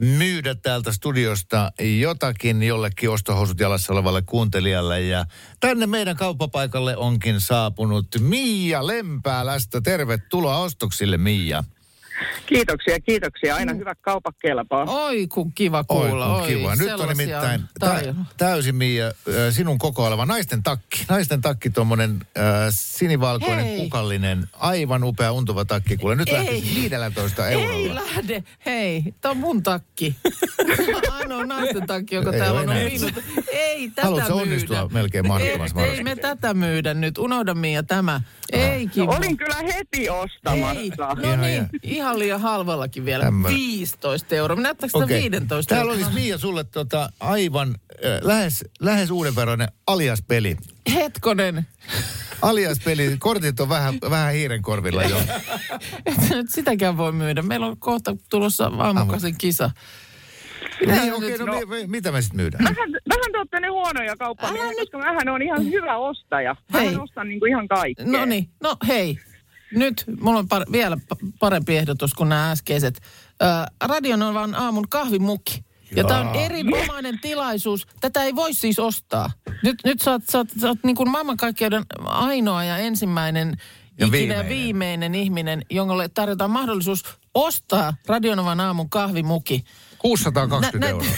myydä 0.00 0.54
täältä 0.54 0.92
studiosta 0.92 1.72
jotakin 2.00 2.62
jollekin 2.62 3.10
ostohousut 3.10 3.60
jalassa 3.60 3.92
olevalle 3.92 4.22
kuuntelijalle. 4.22 5.02
Ja 5.02 5.24
tänne 5.60 5.86
meidän 5.86 6.16
kauppapaikalle 6.16 6.96
onkin 6.96 7.40
saapunut 7.40 8.06
Miia 8.20 8.86
Lempäälästä. 8.86 9.80
Tervetuloa 9.80 10.58
ostoksille, 10.58 11.16
Miia. 11.16 11.64
Kiitoksia, 12.46 13.00
kiitoksia. 13.00 13.54
Aina 13.56 13.72
hyvät 13.74 13.98
kaupat 14.00 14.34
kelpaa. 14.42 14.84
oi 14.84 15.26
kun 15.26 15.52
kiva 15.52 15.78
Oi, 15.78 15.84
kuulla. 16.08 16.38
kun 16.38 16.46
kiva. 16.48 16.76
Nyt 16.76 16.90
on 17.00 17.08
nimittäin 17.08 17.62
tä- 17.80 18.14
täysin 18.36 18.76
Miia, 18.76 19.06
äh, 19.06 19.12
sinun 19.50 19.78
koko 19.78 20.04
oleva 20.06 20.26
naisten 20.26 20.62
takki. 20.62 21.04
Naisten 21.08 21.40
takki, 21.40 21.70
tuommoinen 21.70 22.26
äh, 22.38 22.44
sinivalkoinen, 22.70 23.64
Hei. 23.64 23.76
kukallinen, 23.78 24.46
aivan 24.52 25.04
upea 25.04 25.32
untuva 25.32 25.64
takki. 25.64 25.96
Kuule, 25.96 26.16
nyt 26.16 26.28
Ei. 26.28 26.34
lähtisi 26.34 26.74
15 26.74 27.48
Ei 27.48 27.54
eurolla. 27.62 27.94
lähde. 27.94 28.44
Hei, 28.66 29.04
tämä 29.20 29.30
on 29.30 29.36
mun 29.36 29.62
takki. 29.62 30.16
Ainoa 31.18 31.44
naisten 31.46 31.86
takki, 31.86 32.14
joka 32.14 32.32
Ei 32.32 32.38
täällä 32.38 32.60
on. 32.60 32.72
Ei 33.52 33.88
tätä 33.90 34.02
Haluatko 34.02 34.28
myydä. 34.34 34.42
onnistua 34.42 34.88
melkein 34.92 35.26
mahdottomassa 35.28 35.80
ei, 35.86 35.90
ei 35.90 36.02
me 36.04 36.16
tätä 36.16 36.54
myydä 36.54 36.94
nyt. 36.94 37.18
Unohda 37.18 37.54
Mia 37.54 37.82
tämä. 37.82 38.20
Ei. 38.52 38.90
No, 38.96 39.04
olin 39.04 39.36
kyllä 39.36 39.56
heti 39.74 40.08
ostamassa. 40.10 40.80
Ei, 40.80 40.86
Ihan, 40.98 41.18
no 41.22 41.36
niin, 41.46 41.68
ihan. 41.82 42.05
Ihan 42.06 42.18
liian 42.18 42.40
halvallakin 42.40 43.04
vielä. 43.04 43.24
Tämmönen. 43.24 43.56
15 43.58 44.34
euroa. 44.34 44.60
Näyttääkö 44.60 44.90
sitä 44.92 45.04
Okei. 45.04 45.30
15 45.30 45.74
Täällä 45.74 45.92
euroa? 45.92 46.06
olisi 46.06 46.20
Miia 46.20 46.38
sulle 46.38 46.64
tota, 46.64 47.10
aivan 47.20 47.68
äh, 47.68 48.20
lähes, 48.22 48.64
lähes 48.80 49.10
uudenveroinen 49.10 49.68
alias-peli. 49.86 50.56
Hetkonen. 50.94 51.66
Alias 52.42 52.78
peli, 52.84 53.16
kortit 53.18 53.60
on 53.60 53.68
vähän, 53.68 53.94
vähän 54.10 54.32
hiiren 54.32 54.62
korvilla 54.62 55.02
jo. 55.02 55.16
Et 56.06 56.30
nyt 56.30 56.46
sitäkään 56.50 56.96
voi 56.96 57.12
myydä. 57.12 57.42
Meillä 57.42 57.66
on 57.66 57.78
kohta 57.78 58.16
tulossa 58.30 58.70
aamukasin 58.78 59.38
kisa. 59.38 59.70
Niin, 60.86 61.14
okei, 61.14 61.38
no, 61.38 61.46
mi- 61.46 61.66
mi- 61.66 61.86
mitä 61.86 62.12
me 62.12 62.22
sitten 62.22 62.36
myydään? 62.36 62.64
Vähän, 62.64 62.90
vähän 63.08 63.32
te 63.32 63.38
olette 63.38 63.60
ne 63.60 63.68
huonoja 63.68 64.16
kauppamiehiä, 64.16 64.72
koska 64.80 64.98
mähän 64.98 65.28
on 65.28 65.42
ihan 65.42 65.64
hyvä 65.64 65.96
ostaja. 65.96 66.56
Hei. 66.72 66.94
Mä 66.96 67.02
ostan 67.02 67.28
niin 67.28 67.40
kuin 67.40 67.50
ihan 67.50 67.68
kaikkea. 67.68 68.06
No 68.06 68.24
niin, 68.24 68.48
no 68.62 68.76
hei. 68.88 69.18
Nyt 69.72 70.04
mulla 70.20 70.38
on 70.38 70.46
par- 70.54 70.72
vielä 70.72 70.96
pa- 71.14 71.30
parempi 71.38 71.76
ehdotus 71.76 72.14
kuin 72.14 72.28
nämä 72.28 72.50
äskeiset. 72.50 73.00
Äh, 73.42 73.66
Radion 73.88 74.22
on 74.22 74.34
vaan 74.34 74.54
aamun 74.54 74.88
kahvimukki. 74.88 75.64
Ja 75.96 76.04
tämä 76.04 76.20
on 76.20 76.36
erinomainen 76.36 77.20
tilaisuus. 77.20 77.86
Tätä 78.00 78.22
ei 78.22 78.34
voi 78.34 78.54
siis 78.54 78.78
ostaa. 78.78 79.30
Nyt, 79.62 79.76
nyt 79.84 80.00
sä 80.00 80.10
oot, 80.10 80.22
sä 80.30 80.38
oot, 80.38 80.48
sä 80.60 80.68
oot 80.68 80.78
niin 80.82 80.96
kuin 80.96 81.10
maailmankaikkeuden 81.10 81.82
ainoa 82.04 82.64
ja 82.64 82.78
ensimmäinen 82.78 83.48
Ja 83.98 84.06
ikinä 84.06 84.12
viimeinen. 84.12 84.48
viimeinen. 84.48 85.14
ihminen, 85.14 85.62
jonka 85.70 85.94
tarjotaan 86.14 86.50
mahdollisuus 86.50 87.04
ostaa 87.34 87.94
Radionovan 88.06 88.60
aamun 88.60 88.90
kahvimuki. 88.90 89.64
620 89.98 90.78
Nä- 90.78 90.86
nä- 90.86 90.90
euroa. 90.90 91.06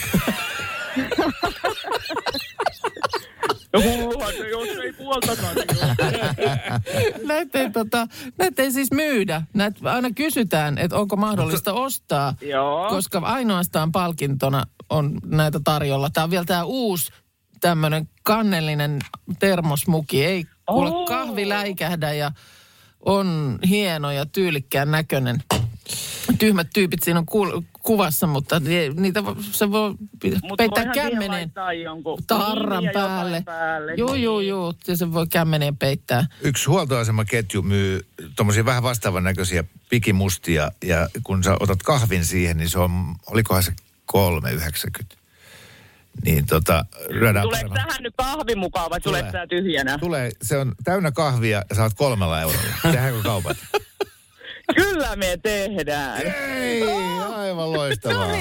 Hullua, 3.76 4.26
se 4.32 4.48
jos 4.48 4.68
ei 4.68 4.92
puoltakaan. 4.92 5.56
Näitä 7.28 7.58
ei, 7.58 7.70
tota, 7.70 8.06
näitä 8.38 8.62
ei 8.62 8.72
siis 8.72 8.90
myydä. 8.92 9.42
Näitä 9.54 9.92
aina 9.92 10.10
kysytään, 10.10 10.78
että 10.78 10.96
onko 10.96 11.16
mahdollista 11.16 11.72
ostaa, 11.72 12.34
Joo. 12.40 12.88
koska 12.88 13.18
ainoastaan 13.18 13.92
palkintona 13.92 14.64
on 14.90 15.20
näitä 15.25 15.60
tarjolla. 15.64 16.10
Tämä 16.10 16.25
on 16.25 16.30
vielä 16.30 16.44
tämä 16.44 16.64
uusi 16.64 17.12
tämmöinen 17.60 18.08
kannellinen 18.22 18.98
termosmuki. 19.38 20.25
Ei 20.25 20.44
kuule 20.66 20.90
Oo. 20.90 21.06
kahvi 21.06 21.48
läikähdä 21.48 22.12
ja 22.12 22.32
on 23.00 23.58
hieno 23.68 24.10
ja 24.10 24.26
tyylikkään 24.26 24.90
näköinen. 24.90 25.42
Tyhmät 26.38 26.68
tyypit 26.75 27.02
siinä 27.02 27.18
on 27.18 27.26
ku- 27.26 27.64
kuvassa, 27.88 28.26
mutta 28.26 28.61
ni- 28.61 28.88
niitä 28.88 29.21
vo- 29.21 29.42
se 29.52 29.71
voi 29.71 29.90
Mut 30.42 30.57
peittää 30.57 30.85
kämmeneen 30.95 31.52
tarran 32.26 32.85
päälle. 32.95 33.42
päälle. 33.45 33.95
Joo, 33.95 34.14
joo, 34.14 34.40
joo. 34.40 34.75
Ja 34.87 34.97
se 34.97 35.12
voi 35.12 35.26
kämmeneen 35.26 35.76
peittää. 35.76 36.26
Yksi 36.40 36.66
huoltoasemaketju 36.66 37.62
myy 37.62 38.00
tommosia 38.37 38.64
vähän 38.64 38.83
vastaavan 38.83 39.25
näköisiä 39.25 39.64
pikimustia 39.88 40.71
ja 40.85 41.09
kun 41.23 41.45
sä 41.45 41.57
otat 41.61 41.83
kahvin 41.83 42.25
siihen, 42.25 42.57
niin 42.57 42.68
se 42.68 42.78
on, 42.78 43.14
olikohan 43.26 43.62
se 43.62 43.73
3,90. 44.12 45.16
Niin 46.25 46.47
tota, 46.47 46.85
lyödään 47.09 47.42
Tuleeko 47.42 47.68
paremmin. 47.68 47.88
tähän 47.88 48.02
nyt 48.02 48.14
kahvi 48.16 48.54
mukaan 48.54 48.90
vai 48.90 49.00
Tulee. 49.00 49.21
tuleeko 49.21 49.33
tää 49.38 49.47
tyhjänä? 49.47 49.99
Tulee, 49.99 50.30
se 50.42 50.59
on 50.59 50.75
täynnä 50.85 51.11
kahvia 51.12 51.62
ja 51.71 51.76
saat 51.76 51.92
kolmella 51.95 52.40
eurolla. 52.40 52.68
Tehdäänkö 52.83 53.23
kaupat? 53.23 53.57
Kyllä 54.75 55.16
me 55.16 55.38
tehdään. 55.42 56.22
Ei, 56.22 56.82
aivan 57.37 57.72
loistavaa. 57.72 58.32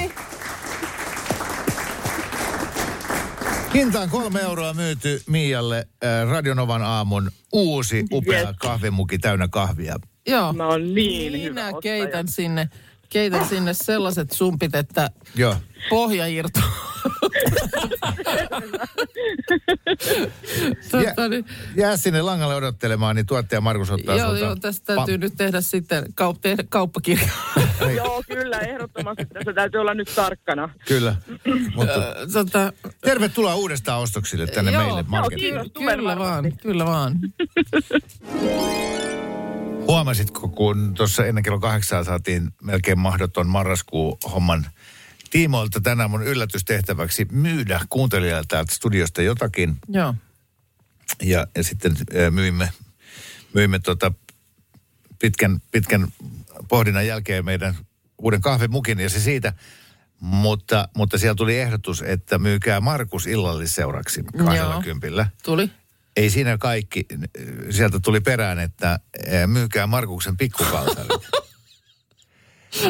Hintaan 3.74 4.10
kolme 4.10 4.40
euroa 4.40 4.74
myyty 4.74 5.22
Mialle 5.26 5.78
äh, 6.04 6.30
Radionovan 6.30 6.82
aamun 6.82 7.30
uusi 7.52 8.04
upea 8.12 8.40
Yes. 8.40 8.56
kahvimuki 8.58 9.18
täynnä 9.18 9.48
kahvia. 9.48 9.96
Joo. 10.28 10.52
Mä 10.52 10.66
oon 10.66 10.94
niin 10.94 11.32
Minä 11.32 11.42
hyvä 11.66 11.80
keitän 11.82 12.28
sinne, 12.28 12.68
keitän 13.08 13.48
sinne 13.48 13.74
sellaiset 13.74 14.30
sumpit, 14.32 14.74
että 14.74 15.10
Joo. 15.34 15.56
pohja 15.90 16.26
irtoaa. 16.26 16.97
Jä, 21.04 21.10
Tota, 21.10 21.28
niin, 21.28 21.44
jää 21.76 21.96
sinne 21.96 22.22
langalle 22.22 22.54
odottelemaan, 22.54 23.16
niin 23.16 23.26
tuottaja 23.26 23.60
Markus 23.60 23.90
ottaa 23.90 24.16
joo, 24.16 24.34
joo, 24.34 24.56
tästä 24.56 24.94
täytyy 24.94 25.16
pa- 25.16 25.20
nyt 25.20 25.32
tehdä 25.36 25.60
sitten 25.60 26.04
kaup- 26.04 26.38
tehdä 26.40 26.64
kauppakirja. 26.68 27.28
Joo, 27.96 28.22
kyllä, 28.28 28.58
ehdottomasti 28.58 29.26
tässä 29.26 29.52
täytyy 29.52 29.80
olla 29.80 29.94
nyt 29.94 30.12
tarkkana. 30.14 30.68
Kyllä. 30.88 31.16
Mutta 31.74 32.14
tota, 32.32 32.72
tervetuloa 33.00 33.54
uudestaan 33.54 34.00
ostoksille 34.00 34.46
tänne 34.46 34.72
joo, 34.72 34.82
meille 34.82 35.04
markettiin. 35.08 35.54
kiitos. 35.54 35.72
ky- 35.72 35.84
kyllä 35.96 36.18
vaan, 36.18 36.52
kyllä 36.62 36.86
vaan. 36.86 37.18
Huomasitko, 39.86 40.48
kun 40.48 40.94
tuossa 40.94 41.26
ennen 41.26 41.44
kello 41.44 41.58
kahdeksaa 41.60 42.04
saatiin 42.04 42.48
melkein 42.62 42.98
mahdoton 42.98 43.46
marraskuu 43.46 44.18
homman 44.32 44.66
tiimoilta 45.30 45.80
tänään 45.80 46.10
mun 46.10 46.22
yllätystehtäväksi 46.22 47.26
myydä 47.32 47.80
kuuntelijalle 47.88 48.44
täältä 48.48 48.74
studiosta 48.74 49.22
jotakin. 49.22 49.76
Joo. 49.88 50.14
Ja, 51.22 51.46
ja 51.56 51.64
sitten 51.64 51.96
myimme, 52.30 52.70
myimme 53.54 53.78
tota 53.78 54.12
pitkän, 55.18 55.60
pitkän 55.70 56.08
pohdinnan 56.68 57.06
jälkeen 57.06 57.44
meidän 57.44 57.76
uuden 58.18 58.40
kahvimukin 58.40 59.00
ja 59.00 59.08
se 59.08 59.20
siitä. 59.20 59.52
Mutta, 60.20 60.88
mutta 60.96 61.18
siellä 61.18 61.34
tuli 61.34 61.58
ehdotus, 61.58 62.02
että 62.02 62.38
myykää 62.38 62.80
Markus 62.80 63.26
illallisseuraksi 63.26 64.24
20. 64.44 65.26
Tuli. 65.42 65.70
Ei 66.16 66.30
siinä 66.30 66.58
kaikki. 66.58 67.06
Sieltä 67.70 68.00
tuli 68.00 68.20
perään, 68.20 68.58
että 68.58 69.00
myykää 69.46 69.86
Markuksen 69.86 70.36
pikkukalsarit. 70.36 71.10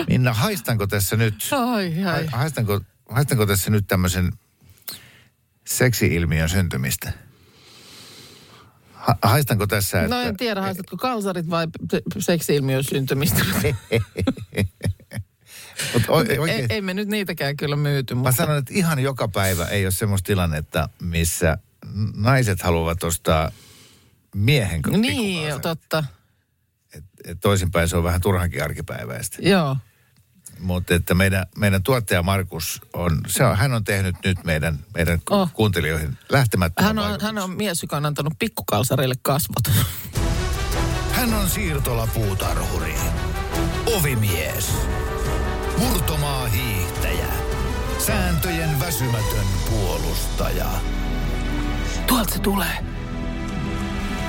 Minna, 0.09 0.33
haistanko 0.33 0.87
tässä 0.87 1.17
nyt, 1.17 1.49
Ai, 1.53 2.05
ai. 2.05 2.27
ha- 2.27 2.39
haistanko, 2.39 2.81
haistanko 3.09 3.47
tässä 3.47 3.71
nyt 3.71 3.85
tämmöisen 3.89 4.33
seksi-ilmiön 5.67 6.49
syntymistä? 6.49 7.13
Ha, 8.93 9.17
haistanko 9.23 9.67
tässä, 9.67 10.03
että... 10.03 10.17
No 10.17 10.23
en 10.23 10.37
tiedä, 10.37 10.61
haistatko 10.61 10.97
kalsarit 10.97 11.51
vai 11.51 11.67
se- 11.91 12.03
seksi-ilmiön 12.19 12.85
syntymistä. 12.85 13.45
Mut 15.93 16.03
o, 16.09 16.23
ei, 16.23 16.39
oikein, 16.39 16.67
ei 16.71 16.81
me 16.81 16.95
nyt 16.95 17.09
niitäkään 17.09 17.57
kyllä 17.57 17.77
myyty. 17.77 18.15
Mä 18.15 18.19
Mutta, 18.19 18.33
sanon, 18.33 18.57
että 18.59 18.75
ihan 18.75 18.99
joka 18.99 19.29
päivä 19.29 19.65
ei 19.65 19.85
ole 19.85 19.91
semmoista 19.93 20.27
tilannetta, 20.27 20.89
missä 21.01 21.59
naiset 22.17 22.63
haluavat 22.63 23.03
ostaa 23.03 23.53
miehen 24.35 24.83
niin, 24.97 25.61
totta. 25.61 26.05
Et, 26.95 27.05
et 27.25 27.41
toisinpäin 27.41 27.89
se 27.89 27.97
on 27.97 28.05
vähän 28.05 28.21
turhankin 28.21 28.65
arkipäiväistä. 28.65 29.37
Joo. 29.41 29.77
Mutta 30.59 30.95
että 30.95 31.15
meidän, 31.15 31.47
meidän 31.57 31.83
tuottaja 31.83 32.23
Markus 32.23 32.81
on, 32.93 33.21
se 33.27 33.45
on, 33.45 33.57
hän 33.57 33.73
on 33.73 33.85
tehnyt 33.85 34.17
nyt 34.25 34.45
meidän, 34.45 34.79
meidän 34.95 35.19
Oh. 35.31 35.53
kuuntelijoihin 35.53 36.19
lähtemättömän 36.29 36.97
Hän 36.97 37.13
on, 37.13 37.21
hän 37.21 37.39
on 37.39 37.51
mies, 37.51 37.83
joka 37.83 37.97
on 37.97 38.07
antanut 38.07 38.33
pikkukalsareille 38.39 39.15
kasvot. 39.23 39.85
Hän 41.13 41.35
on 41.35 41.49
siirtolapuutarhuri, 41.51 42.95
ovimies, 43.87 44.73
murtomaa 45.79 46.47
hiihtäjä, 46.47 47.27
sääntöjen 47.99 48.81
väsymätön 48.81 49.47
puolustaja. 49.71 50.71
Tuolta 52.07 52.35
se 52.35 52.39
tulee. 52.39 52.98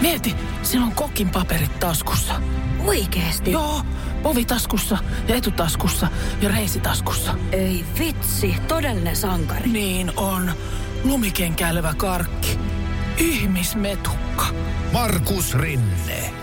Mieti, 0.02 0.36
sillä 0.64 0.86
on 0.86 0.96
kokin 0.96 1.30
paperit 1.30 1.80
taskussa. 1.80 2.42
Oikeesti? 2.80 3.52
Joo, 3.52 3.82
ovitaskussa 4.24 4.98
ja 5.28 5.36
etutaskussa 5.36 6.08
ja 6.42 6.50
reisitaskussa. 6.50 7.36
Ei 7.52 7.86
vitsi, 8.00 8.56
todellinen 8.68 9.16
sankari. 9.16 9.70
Niin 9.70 10.12
on. 10.16 10.52
Lumikenkäilevä 11.04 11.94
karkki. 11.98 12.60
Ihmismetukka. 13.18 14.46
Markus 14.92 15.54
Rinne, 15.54 16.34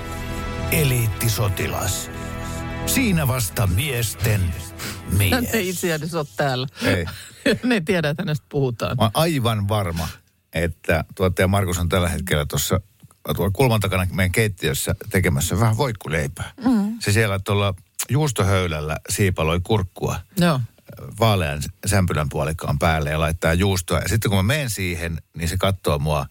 eliittisotilas. 0.73 2.11
Siinä 2.87 3.29
vasta 3.29 3.67
miesten 3.67 4.55
mies. 5.19 5.31
Hän 5.31 5.47
ei 5.53 5.69
itse 5.69 5.93
asiassa 5.93 6.19
ole 6.19 6.27
täällä. 6.37 6.67
Ei. 6.83 7.07
ne 7.65 7.81
tiedä, 7.81 8.09
että 8.09 8.23
hänestä 8.23 8.47
puhutaan. 8.49 8.97
Mä 8.97 9.05
oon 9.05 9.11
aivan 9.15 9.69
varma, 9.69 10.09
että 10.53 11.05
tuottaja 11.15 11.49
Markus 11.49 11.79
on 11.79 11.89
tällä 11.89 12.09
hetkellä 12.09 12.47
tuossa 12.47 12.81
tuolla 13.35 13.51
kulman 13.51 13.81
takana 13.81 14.07
meidän 14.13 14.33
keittiössä 14.33 14.95
tekemässä 15.11 15.61
vähän 15.61 15.77
voikkuleipää. 15.77 16.53
Mm. 16.65 16.97
Se 17.01 17.13
siellä 17.13 17.39
tuolla 17.39 17.75
juustohöylällä 18.09 18.97
siipaloi 19.09 19.61
kurkkua 19.65 20.21
Joo. 20.41 20.61
vaalean 21.21 21.63
sämpylän 21.87 22.29
puolikkaan 22.29 22.79
päälle 22.79 23.11
ja 23.11 23.21
laittaa 23.21 23.55
juustoa. 23.55 23.99
Ja 23.99 24.09
sitten 24.09 24.31
kun 24.31 24.39
mä 24.39 24.43
menen 24.43 24.71
siihen, 24.71 25.19
niin 25.37 25.49
se 25.49 25.57
katsoo 25.57 25.99
mua 25.99 26.27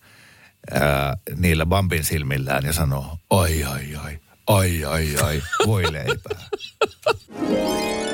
ää, 0.72 1.18
niillä 1.36 1.66
bambin 1.66 2.04
silmillään 2.04 2.66
ja 2.66 2.74
sanoo, 2.74 3.18
ai 3.30 3.64
ai 3.64 3.96
ai, 3.96 4.20
ai 4.48 4.86
ai 4.86 5.16
ai, 5.18 5.42
voi 5.66 5.84
leipää. 5.94 6.46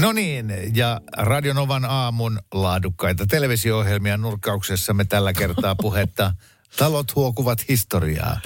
No 0.00 0.12
niin, 0.12 0.52
ja 0.74 1.00
Radionovan 1.16 1.84
aamun 1.84 2.40
laadukkaita 2.54 3.26
televisio-ohjelmia 3.26 4.16
nurkkauksessamme 4.16 5.04
tällä 5.04 5.32
kertaa 5.32 5.74
puhetta 5.74 6.32
Talot 6.76 7.14
huokuvat 7.14 7.68
historiaa. 7.68 8.40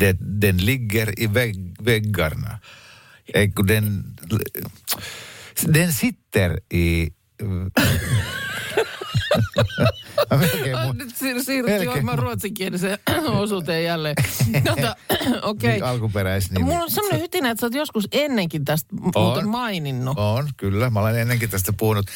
De, 0.00 0.14
den 0.42 0.66
ligger 0.66 1.12
i 1.20 1.34
vägg, 1.34 1.84
väggarna. 1.84 2.58
Eikö 3.34 3.62
den... 3.68 4.04
Den 5.74 5.92
sitter 5.92 6.60
i... 6.74 7.08
Melkein 10.30 10.98
nyt 10.98 11.10
siir- 11.10 11.42
siirryttiin 11.44 11.88
ohjelman 11.88 12.18
ruotsinkieliseen 12.18 12.98
osuuteen 13.42 13.84
jälleen. 13.84 14.16
Tota, 14.64 14.96
okei. 15.42 15.72
Niin, 15.72 15.84
alkuperäisnimi. 15.84 16.64
Mulla 16.64 16.82
on 16.82 16.90
semmoinen 16.90 17.20
hytinä, 17.20 17.50
että 17.50 17.60
sä 17.60 17.66
oot 17.66 17.74
joskus 17.74 18.08
ennenkin 18.12 18.64
tästä 18.64 18.94
muuten 18.94 19.48
maininnut. 19.48 20.18
On, 20.18 20.48
kyllä. 20.56 20.90
Mä 20.90 21.00
olen 21.00 21.18
ennenkin 21.18 21.50
tästä 21.50 21.72
puhunut. 21.72 22.06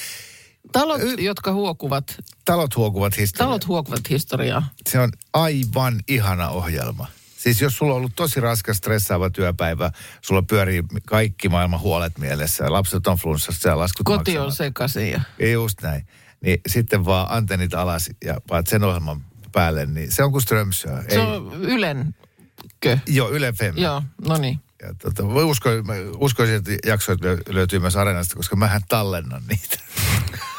Talot, 0.75 1.01
jotka 1.19 1.53
huokuvat, 1.53 2.17
Talot 2.45 2.77
huokuvat 2.77 3.17
historiaa. 3.17 3.47
talot 3.49 3.67
huokuvat 3.67 4.11
historiaa. 4.11 4.69
Se 4.91 5.01
on 5.01 5.11
aivan 5.33 6.01
ihana 6.09 6.49
ohjelma. 6.49 7.07
Siis 7.37 7.61
jos 7.61 7.77
sulla 7.77 7.93
on 7.93 7.97
ollut 7.97 8.13
tosi 8.17 8.41
raskas, 8.41 8.77
stressaava 8.77 9.31
työpäivä, 9.31 9.91
sulla 10.23 10.43
pyörii 10.43 10.83
kaikki 11.07 11.49
maailman 11.49 11.81
huolet 11.81 12.19
mielessä, 12.19 12.65
ja 12.65 12.73
lapset 12.73 13.07
on 13.07 13.17
flunssassa 13.17 13.69
ja 13.69 13.79
laskut 13.79 14.05
Koti 14.05 14.19
maksamaan. 14.19 14.47
on 14.47 14.53
sekaisin 14.53 15.11
ja... 15.11 15.21
Ja 15.39 15.51
Just 15.51 15.83
näin. 15.83 16.07
Niin 16.41 16.61
sitten 16.69 17.05
vaan 17.05 17.27
antennit 17.31 17.75
alas 17.75 18.11
ja 18.25 18.41
paat 18.49 18.67
sen 18.67 18.85
ohjelman 18.85 19.25
päälle, 19.53 19.87
niin 19.87 20.13
se 20.13 20.25
on 20.25 20.33
kuin 20.33 20.43
Strömsö. 20.43 20.89
Se 21.09 21.21
on 21.21 21.53
Ylenkö? 21.63 22.99
Joo, 23.07 23.31
Yle 23.31 23.53
FM. 23.53 23.79
Joo, 23.79 24.03
no 24.29 24.37
niin. 24.37 24.61
Ja 24.83 24.95
tota, 24.95 25.23
usko, 25.25 25.71
uskoisin, 26.19 26.57
että 26.57 26.71
jaksoit 26.87 27.21
lö- 27.21 27.55
löytyy 27.55 27.79
myös 27.79 27.97
Areenasta, 27.97 28.37
koska 28.37 28.57
mähän 28.57 28.83
tallennan 28.89 29.43
niitä. 29.49 29.79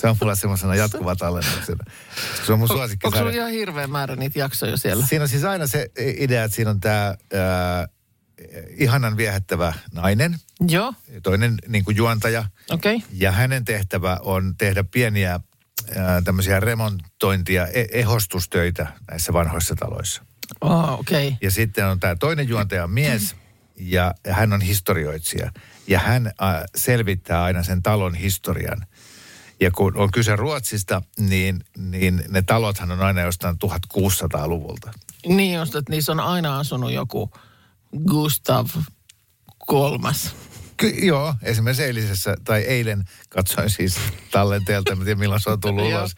se 0.00 0.08
on 0.08 0.16
mulla 0.20 0.34
semmoisena 0.34 0.74
jatkuva 0.84 1.16
tallennuksena. 1.16 1.84
Se 2.46 2.52
on 2.52 2.58
mun 2.58 2.68
Onko 3.04 3.18
sulla 3.18 3.30
ihan 3.30 3.50
hirveä 3.50 3.86
määrä 3.86 4.16
niitä 4.16 4.38
jaksoja 4.38 4.76
siellä? 4.76 5.06
Siinä 5.06 5.22
on 5.22 5.28
siis 5.28 5.44
aina 5.44 5.66
se 5.66 5.90
idea, 5.96 6.44
että 6.44 6.54
siinä 6.54 6.70
on 6.70 6.80
tämä 6.80 7.16
ihanan 8.76 9.16
viehättävä 9.16 9.72
nainen, 9.92 10.36
Joo, 10.68 10.94
toinen 11.22 11.54
niin 11.68 11.84
kuin 11.84 11.96
juontaja, 11.96 12.44
okei. 12.70 12.96
Okay. 12.96 13.08
ja 13.12 13.32
hänen 13.32 13.64
tehtävä 13.64 14.18
on 14.22 14.54
tehdä 14.58 14.84
pieniä 14.84 15.40
ää, 15.96 16.22
tämmöisiä 16.22 16.60
remontointia, 16.60 17.66
e- 17.66 17.86
ehostustöitä 17.92 18.86
näissä 19.10 19.32
vanhoissa 19.32 19.74
taloissa. 19.74 20.22
Oh, 20.60 20.92
okei. 21.00 21.28
Okay. 21.28 21.38
Ja 21.42 21.50
sitten 21.50 21.86
on 21.86 22.00
tämä 22.00 22.16
toinen 22.16 22.48
juontaja 22.48 22.84
on 22.84 22.90
mies, 22.90 23.36
ja 23.76 24.14
hän 24.30 24.52
on 24.52 24.60
historioitsija. 24.60 25.52
Ja 25.86 25.98
hän 25.98 26.26
äh, 26.26 26.62
selvittää 26.76 27.42
aina 27.42 27.62
sen 27.62 27.82
talon 27.82 28.14
historian. 28.14 28.86
Ja 29.60 29.70
kun 29.70 29.96
on 29.96 30.10
kyse 30.10 30.36
Ruotsista, 30.36 31.02
niin, 31.18 31.64
niin 31.78 32.24
ne 32.28 32.42
talothan 32.42 32.90
on 32.90 33.00
aina 33.00 33.20
jostain 33.20 33.56
1600-luvulta. 33.56 34.90
Niin 35.26 35.58
just, 35.58 35.74
että 35.74 35.92
niissä 35.92 36.12
on 36.12 36.20
aina 36.20 36.58
asunut 36.58 36.92
joku 36.92 37.30
Gustav 38.06 38.66
kolmas. 39.58 40.34
Ky- 40.76 41.06
joo, 41.06 41.34
esimerkiksi 41.42 41.82
eilisessä, 41.82 42.36
tai 42.44 42.60
eilen 42.60 43.04
katsoin 43.28 43.70
siis 43.70 43.96
tallenteelta, 44.30 44.92
en 44.92 44.98
tiedä 44.98 45.14
milloin 45.14 45.40
se 45.40 45.50
on 45.50 45.60
tullut 45.60 45.84
ulos. 45.84 46.14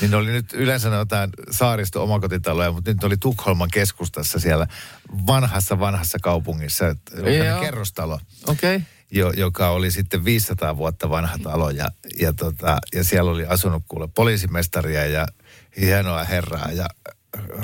Niin 0.00 0.14
oli 0.14 0.30
nyt 0.30 0.52
yleensä 0.52 0.88
jotain 0.88 1.30
saaristo 1.50 2.02
omakotitaloja, 2.02 2.72
mutta 2.72 2.90
nyt 2.90 3.04
oli 3.04 3.16
Tukholman 3.16 3.68
keskustassa 3.72 4.38
siellä 4.38 4.66
vanhassa 5.26 5.80
vanhassa 5.80 6.18
kaupungissa, 6.22 6.96
kerrostalo. 7.60 8.20
Okei. 8.46 8.76
Okay. 8.76 8.86
Jo, 9.12 9.30
joka 9.30 9.70
oli 9.70 9.90
sitten 9.90 10.24
500 10.24 10.76
vuotta 10.76 11.10
vanha 11.10 11.38
talo 11.38 11.70
ja, 11.70 11.88
ja, 12.20 12.32
tota, 12.32 12.78
ja 12.94 13.04
siellä 13.04 13.30
oli 13.30 13.46
asunut 13.46 13.82
kuule 13.88 14.08
poliisimestaria 14.14 15.06
ja 15.06 15.26
hienoa 15.80 16.24
herraa 16.24 16.70
ja 16.72 16.86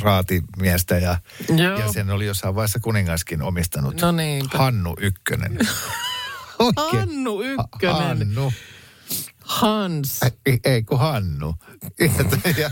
raatimiestä 0.02 0.98
ja, 0.98 1.18
Joo. 1.48 1.78
ja 1.78 1.92
sen 1.92 2.11
oli 2.11 2.26
jossain 2.26 2.54
vaiheessa 2.54 2.80
kuningaskin 2.80 3.42
omistanut 3.42 4.00
No 4.00 4.12
niinpä. 4.12 4.58
Hannu 4.58 4.96
Ykkönen. 5.00 5.58
Hannu 6.92 7.42
Ykkönen. 7.42 7.96
Hannu. 7.96 8.52
Hans. 9.44 10.20
Ei, 10.46 10.61
ei 10.64 10.82
kun 10.82 10.98
Hannu. 10.98 11.54
Ja, 12.00 12.52
ja, 12.58 12.70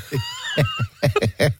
ja, 1.39 1.51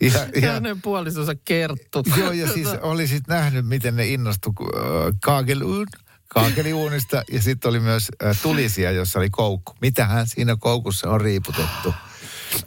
Ja 0.00 0.40
ja, 0.42 0.52
hänen 0.52 0.82
puolisonsa 0.82 1.34
Kerttu. 1.44 2.02
Joo, 2.16 2.32
ja 2.32 2.52
siis 2.52 2.68
olisit 2.82 3.26
nähnyt, 3.28 3.66
miten 3.66 3.96
ne 3.96 4.06
innostu 4.06 4.54
äh, 4.60 4.82
kaakeluun, 5.22 5.86
kaakeliuunista. 6.28 7.22
Ja 7.32 7.42
sitten 7.42 7.68
oli 7.68 7.80
myös 7.80 8.08
tulisia, 8.42 8.90
jossa 8.90 9.18
oli 9.18 9.30
koukku. 9.30 9.72
Mitähän 9.80 10.26
siinä 10.26 10.56
koukussa 10.60 11.10
on 11.10 11.20
riiputettu. 11.20 11.94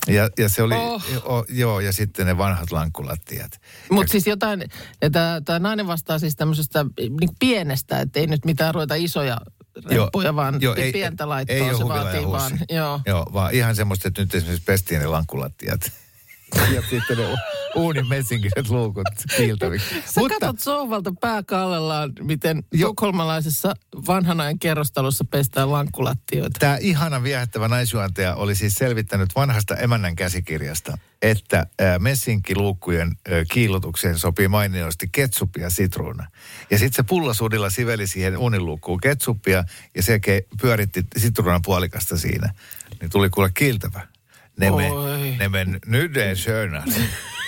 Ja, 0.08 0.30
ja 0.38 0.50
se 0.50 0.63
oli, 0.63 0.76
Oh. 1.24 1.45
joo, 1.50 1.80
ja 1.80 1.93
sitten 1.93 2.26
ne 2.26 2.38
vanhat 2.38 2.72
lankkulattiat. 2.72 3.52
Mutta 3.91 4.12
siis 4.12 4.28
jotain, 4.28 4.63
tämä 5.45 5.60
nainen 5.60 5.88
vastaa 5.88 6.19
siis 6.19 6.36
tämmöisestä 6.36 6.86
niin 7.00 7.30
pienestä, 7.39 8.00
että 8.00 8.19
ei 8.19 8.28
nyt 8.28 8.45
mitään 8.45 8.74
ruveta 8.74 8.95
isoja 8.95 9.38
reppuja, 9.86 10.36
vaan 10.36 10.62
joo, 10.62 10.76
ei, 10.76 10.91
pientä 10.91 11.30
laittoa 11.30 11.56
ei 11.56 11.78
se 11.78 11.88
vaatii 11.88 12.28
vaan. 12.28 12.60
Joo. 12.69 13.00
joo, 13.06 13.26
vaan 13.34 13.54
ihan 13.54 13.76
semmoista, 13.76 14.08
että 14.08 14.22
nyt 14.22 14.36
esimerkiksi 14.36 14.65
pestiin 14.65 15.00
ne 15.02 15.08
lankkulattiat. 15.08 15.91
ja 16.76 16.82
sitten 16.90 17.18
ne 17.18 17.24
uunin 17.76 18.08
messinkiset 18.08 18.70
luukut 18.70 19.08
kiiltäviksi. 19.38 19.96
Sä 20.06 20.22
Mutta... 20.22 20.38
katsot 20.40 20.60
sohvalta 20.60 21.14
pääkallellaan, 21.22 22.14
miten 22.22 22.64
Joo. 22.74 22.90
tukholmalaisessa 22.90 23.74
vanhan 24.08 24.42
ajan 24.42 24.60
kerrostalossa 24.60 25.26
pestään 25.32 25.72
lankkulattioita. 25.72 26.60
Tämä 26.60 26.78
ihana 26.82 27.24
viehättävä 27.24 27.68
naisjuontaja 27.68 28.36
oli 28.36 28.56
siis 28.56 28.76
selvittänyt 28.76 29.30
vanhasta 29.36 29.76
emännän 29.76 30.16
käsikirjasta, 30.16 30.98
että 31.22 31.68
messinkiluukkujen 32.00 33.08
ää, 33.08 33.46
kiillotukseen 33.52 34.20
sopii 34.20 34.48
mainiosti 34.48 35.10
ketsuppia 35.12 35.64
ja 35.64 35.70
sitruuna. 35.70 36.28
Ja 36.72 36.78
sitten 36.78 36.96
se 36.96 37.04
pullasuudilla 37.04 37.70
siveli 37.70 38.08
siihen 38.08 38.38
uniluukkuun 38.38 39.02
ketsuppia 39.02 39.64
ja 39.96 40.04
se 40.04 40.20
pyöritti 40.62 41.04
sitruunan 41.18 41.62
puolikasta 41.62 42.18
siinä. 42.18 42.54
Niin 43.02 43.12
tuli 43.12 43.30
kuule 43.30 43.50
kiiltävä. 43.54 44.08
Nej 44.60 44.72
men, 44.72 45.38
nej 45.38 45.50
men 45.50 45.82
nu 45.86 46.08
det 46.08 46.24
är 46.24 46.36
sönast. 46.36 47.00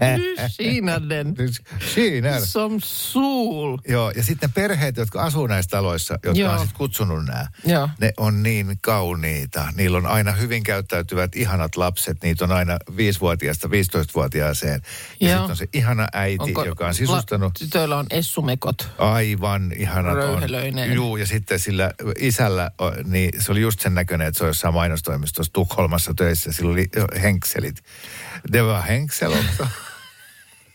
den. 0.00 1.34
Siinä. 1.94 2.40
Som 2.40 2.80
sul. 2.84 3.78
Joo, 3.88 4.10
ja 4.10 4.22
sitten 4.22 4.52
perheet, 4.52 4.96
jotka 4.96 5.22
asuu 5.22 5.46
näissä 5.46 5.70
taloissa, 5.70 6.14
jotka 6.24 6.40
Joo. 6.40 6.52
on 6.52 6.58
sitten 6.58 6.78
kutsunut 6.78 7.24
nämä, 7.24 7.46
Joo. 7.64 7.88
ne 8.00 8.12
on 8.16 8.42
niin 8.42 8.78
kauniita. 8.82 9.64
Niillä 9.76 9.98
on 9.98 10.06
aina 10.06 10.32
hyvin 10.32 10.62
käyttäytyvät 10.62 11.36
ihanat 11.36 11.76
lapset. 11.76 12.22
Niitä 12.22 12.44
on 12.44 12.52
aina 12.52 12.78
5-vuotiaasta 12.90 13.68
15-vuotiaaseen. 13.68 14.80
Ja 15.20 15.28
sitten 15.28 15.50
on 15.50 15.56
se 15.56 15.68
ihana 15.72 16.08
äiti, 16.12 16.44
Onko, 16.44 16.64
joka 16.64 16.86
on 16.86 16.94
sisustanut. 16.94 17.52
La, 17.60 17.64
tytöillä 17.66 17.96
on 17.96 18.06
essumekot. 18.10 18.88
Aivan 18.98 19.72
ihanat 19.76 20.14
Röyhelöinen. 20.14 20.90
on. 20.90 20.94
Juu, 20.94 21.16
ja 21.16 21.26
sitten 21.26 21.58
sillä 21.58 21.92
isällä, 22.18 22.70
niin 23.04 23.42
se 23.42 23.52
oli 23.52 23.60
just 23.60 23.80
sen 23.80 23.94
näköinen, 23.94 24.26
että 24.26 24.38
se 24.38 24.44
on 24.44 24.48
jossain 24.48 24.74
mainostoimistossa 24.74 25.52
Tukholmassa 25.52 26.14
töissä. 26.14 26.52
Sillä 26.52 26.72
oli 26.72 26.88
henkselit. 27.22 27.82
Det 28.52 28.64
var 28.64 28.82
henksel 28.82 29.32
också. 29.32 29.66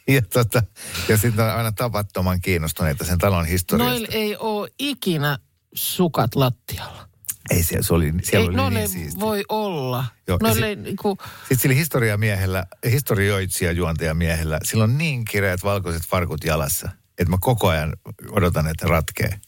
Ja, 0.10 0.22
tota, 0.22 0.64
ja 1.08 1.18
sitten 1.18 1.46
on 1.46 1.52
aina 1.52 1.72
tavattoman 1.72 2.42
kiinnostuneita 2.42 3.06
sen 3.06 3.18
talon 3.18 3.46
historiasta. 3.46 3.92
Noilla 3.92 4.08
ei 4.12 4.38
ole 4.38 4.70
ikinä 4.80 5.38
sukat 5.74 6.36
lattialla. 6.36 7.08
Ei 7.50 7.64
siellä, 7.64 7.84
se 7.84 7.94
oli, 7.94 8.14
siellä 8.24 8.44
ei, 8.44 8.48
oli 8.48 8.56
noille 8.56 8.80
niin 8.80 8.90
siisti. 8.90 9.20
voi 9.20 9.44
olla. 9.50 10.06
Joo, 10.28 10.38
ja 10.42 10.48
noille 10.48 10.62
si- 10.62 10.66
ei 10.68 10.76
niinku, 10.76 11.18
Sitten 11.40 11.60
sillä 11.60 11.76
historiamiehellä, 11.76 12.66
historioitsija 12.90 13.72
juontajamiehellä, 13.72 14.60
sillä 14.64 14.84
on 14.84 14.98
niin 14.98 15.26
kireät 15.26 15.64
valkoiset 15.64 16.04
farkut 16.08 16.44
jalassa, 16.44 16.90
että 17.18 17.32
mä 17.32 17.38
koko 17.42 17.68
ajan 17.68 17.94
odotan, 18.32 18.68
että 18.68 18.88
ratkee 18.88 19.40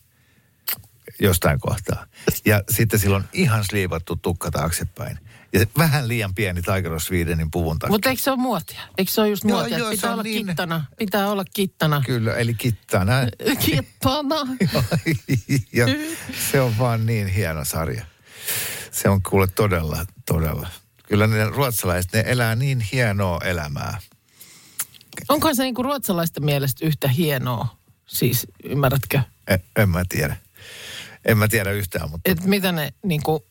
jostain 1.20 1.60
kohtaa. 1.60 2.06
Ja 2.46 2.64
sitten 2.70 3.00
sillä 3.00 3.16
on 3.16 3.26
ihan 3.34 3.64
sliivattu 3.64 4.16
tukka 4.16 4.52
taaksepäin. 4.52 5.20
Ja 5.54 5.66
vähän 5.78 6.08
liian 6.08 6.36
pieni 6.36 6.62
Tiger 6.62 7.00
Swedenin 7.00 7.52
puvun 7.52 7.80
takia. 7.80 7.92
mutta 7.92 8.10
eikö 8.10 8.22
se 8.22 8.32
ole 8.32 8.40
muotia? 8.40 8.82
Eikö 8.98 9.12
se 9.12 9.22
ole 9.22 9.30
just 9.30 9.44
Joo, 9.44 9.58
muotia? 9.60 9.78
joo, 9.78 9.88
se 9.90 9.96
pitää 9.96 10.12
olla 10.14 10.24
niin- 10.24 10.46
kittana. 10.48 10.86
Pitää 10.98 11.30
olla 11.32 11.46
kittana. 11.54 12.02
Kyllä, 12.06 12.34
eli 12.36 12.54
kittana. 12.54 13.14
Kittana. 13.66 14.36
ja 15.74 15.86
se 16.52 16.62
on 16.62 16.78
vaan 16.80 17.06
niin 17.06 17.28
hieno 17.28 17.66
sarja. 17.66 18.06
Se 18.92 19.10
on 19.10 19.22
kuule 19.30 19.48
todella, 19.48 20.06
todella. 20.26 20.70
Kyllä 21.08 21.28
ne 21.28 21.46
ruotsalaiset, 21.50 22.14
ne 22.14 22.24
elää 22.28 22.56
niin 22.56 22.80
hienoa 22.92 23.40
elämää. 23.44 23.98
Onko 25.30 25.54
se 25.56 25.64
niinku 25.64 25.84
ruotsalaisten 25.84 26.46
mielestä 26.46 26.86
yhtä 26.86 27.08
hienoa? 27.08 27.78
Siis, 28.08 28.48
ymmärrätkö? 28.64 29.20
En, 29.48 29.60
en 29.76 29.90
mä 29.90 30.04
tiedä. 30.10 30.36
En 31.26 31.38
mä 31.38 31.48
tiedä 31.48 31.72
yhtään, 31.72 32.10
mutta 32.12 32.32
Että 32.32 32.48
mitä 32.48 32.72
ne 32.72 32.94
niinku 33.04 33.46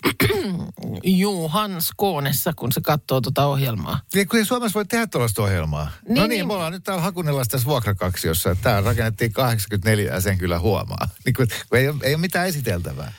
Juhan 1.05 1.83
Skoonessa, 1.83 2.53
kun 2.57 2.73
se 2.73 2.81
katsoo 2.81 3.21
tuota 3.21 3.47
ohjelmaa. 3.47 4.01
Ja 4.15 4.27
kun 4.27 4.39
ei 4.39 4.45
Suomessa 4.45 4.75
voi 4.75 4.85
tehdä 4.87 5.07
tuollaista 5.07 5.43
ohjelmaa. 5.43 5.85
Niin, 5.85 6.15
Niin, 6.15 6.15
no 6.21 6.27
niin, 6.27 6.29
niin. 6.29 6.47
me 6.47 6.53
ollaan 6.53 6.73
nyt 6.73 6.85
täällä 6.85 7.03
Hakunilassa 7.03 7.51
tässä 7.51 7.67
vuokrakaksiossa. 7.67 8.57
Tämä 8.63 8.81
rakennettiin 8.81 9.33
84 9.33 10.13
ja 10.15 10.21
sen 10.21 10.39
kyllä 10.39 10.59
huomaa. 10.59 11.09
Niin 11.25 11.35
kun, 11.35 11.47
kun 11.69 11.79
ei, 11.79 11.89
ole, 11.89 11.97
ei 12.03 12.15
ole 12.15 12.21
mitään 12.21 12.49
esiteltävää. 12.49 13.13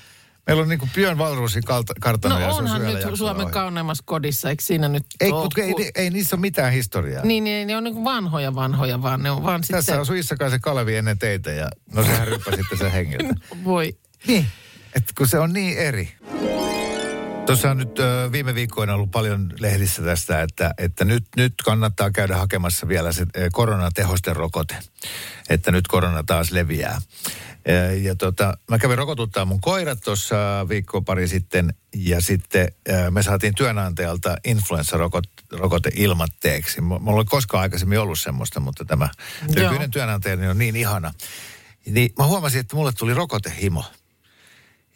Meillä 0.47 0.61
on 0.63 0.69
niin 0.69 0.79
kuin 0.79 0.91
Björn 0.95 1.17
kalta- 1.65 1.93
kartano. 1.99 2.39
No 2.39 2.55
onhan 2.55 2.81
nyt 2.81 2.93
jaksolla 2.93 3.15
Suomen 3.17 3.35
ohjelma. 3.35 3.51
kauneimmassa 3.51 4.03
kodissa, 4.07 4.49
eikö 4.49 4.63
siinä 4.63 4.87
nyt 4.87 5.05
Ei, 5.19 5.31
oo 5.31 5.49
kun, 5.55 5.63
ei, 5.63 5.73
ei, 5.77 5.91
ei, 5.95 6.09
niissä 6.09 6.35
ole 6.35 6.41
mitään 6.41 6.73
historiaa. 6.73 7.25
Niin, 7.25 7.43
niin 7.43 7.67
ne 7.67 7.77
on 7.77 7.83
niinku 7.83 8.03
vanhoja 8.03 8.55
vanhoja, 8.55 9.01
vaan 9.01 9.23
ne 9.23 9.31
on 9.31 9.43
vaan 9.43 9.61
Tässä 9.61 9.81
sitten... 9.81 9.99
on 9.99 10.05
Suissakaan 10.05 10.51
se 10.51 10.59
Kalevi 10.59 10.95
ennen 10.95 11.19
teitä 11.19 11.51
ja 11.51 11.69
no 11.93 12.03
sehän 12.03 12.27
ryppäsi 12.27 12.57
sitten 12.57 12.77
sen 12.77 12.91
hengiltä. 12.91 13.35
Voi. 13.63 13.97
Niin, 14.27 14.47
että 14.95 15.13
kun 15.17 15.27
se 15.27 15.39
on 15.39 15.53
niin 15.53 15.77
eri. 15.77 16.15
Tuossa 17.45 17.71
on 17.71 17.77
nyt 17.77 17.99
ö, 17.99 18.29
viime 18.31 18.55
viikkoina 18.55 18.93
ollut 18.93 19.11
paljon 19.11 19.53
lehdissä 19.59 20.01
tästä, 20.01 20.41
että, 20.41 20.73
että 20.77 21.05
nyt, 21.05 21.25
nyt 21.35 21.53
kannattaa 21.65 22.11
käydä 22.11 22.37
hakemassa 22.37 22.87
vielä 22.87 23.11
se 23.11 23.25
koronatehosten 23.53 24.35
rokote. 24.35 24.75
Että 25.49 25.71
nyt 25.71 25.87
korona 25.87 26.23
taas 26.23 26.51
leviää. 26.51 27.01
Ja 28.01 28.15
tota, 28.15 28.57
mä 28.69 28.77
kävin 28.77 28.97
rokotuttaa 28.97 29.45
mun 29.45 29.61
koirat 29.61 29.99
tuossa 30.01 30.65
viikko 30.69 31.01
pari 31.01 31.27
sitten 31.27 31.73
ja 31.95 32.21
sitten 32.21 32.67
ö, 32.89 33.11
me 33.11 33.23
saatiin 33.23 33.55
työnantajalta 33.55 34.37
influenssarokote 34.45 35.89
ilmatteeksi. 35.95 36.81
Mulla 36.81 37.21
ei 37.21 37.25
koskaan 37.25 37.61
aikaisemmin 37.61 37.99
ollut 37.99 38.19
semmoista, 38.19 38.59
mutta 38.59 38.85
tämä 38.85 39.09
nykyinen 39.55 39.91
työnantajani 39.91 40.47
on 40.47 40.57
niin 40.57 40.75
ihana. 40.75 41.13
Niin 41.85 42.13
mä 42.17 42.25
huomasin, 42.25 42.59
että 42.59 42.75
mulle 42.75 42.91
tuli 42.91 43.13
rokotehimo. 43.13 43.83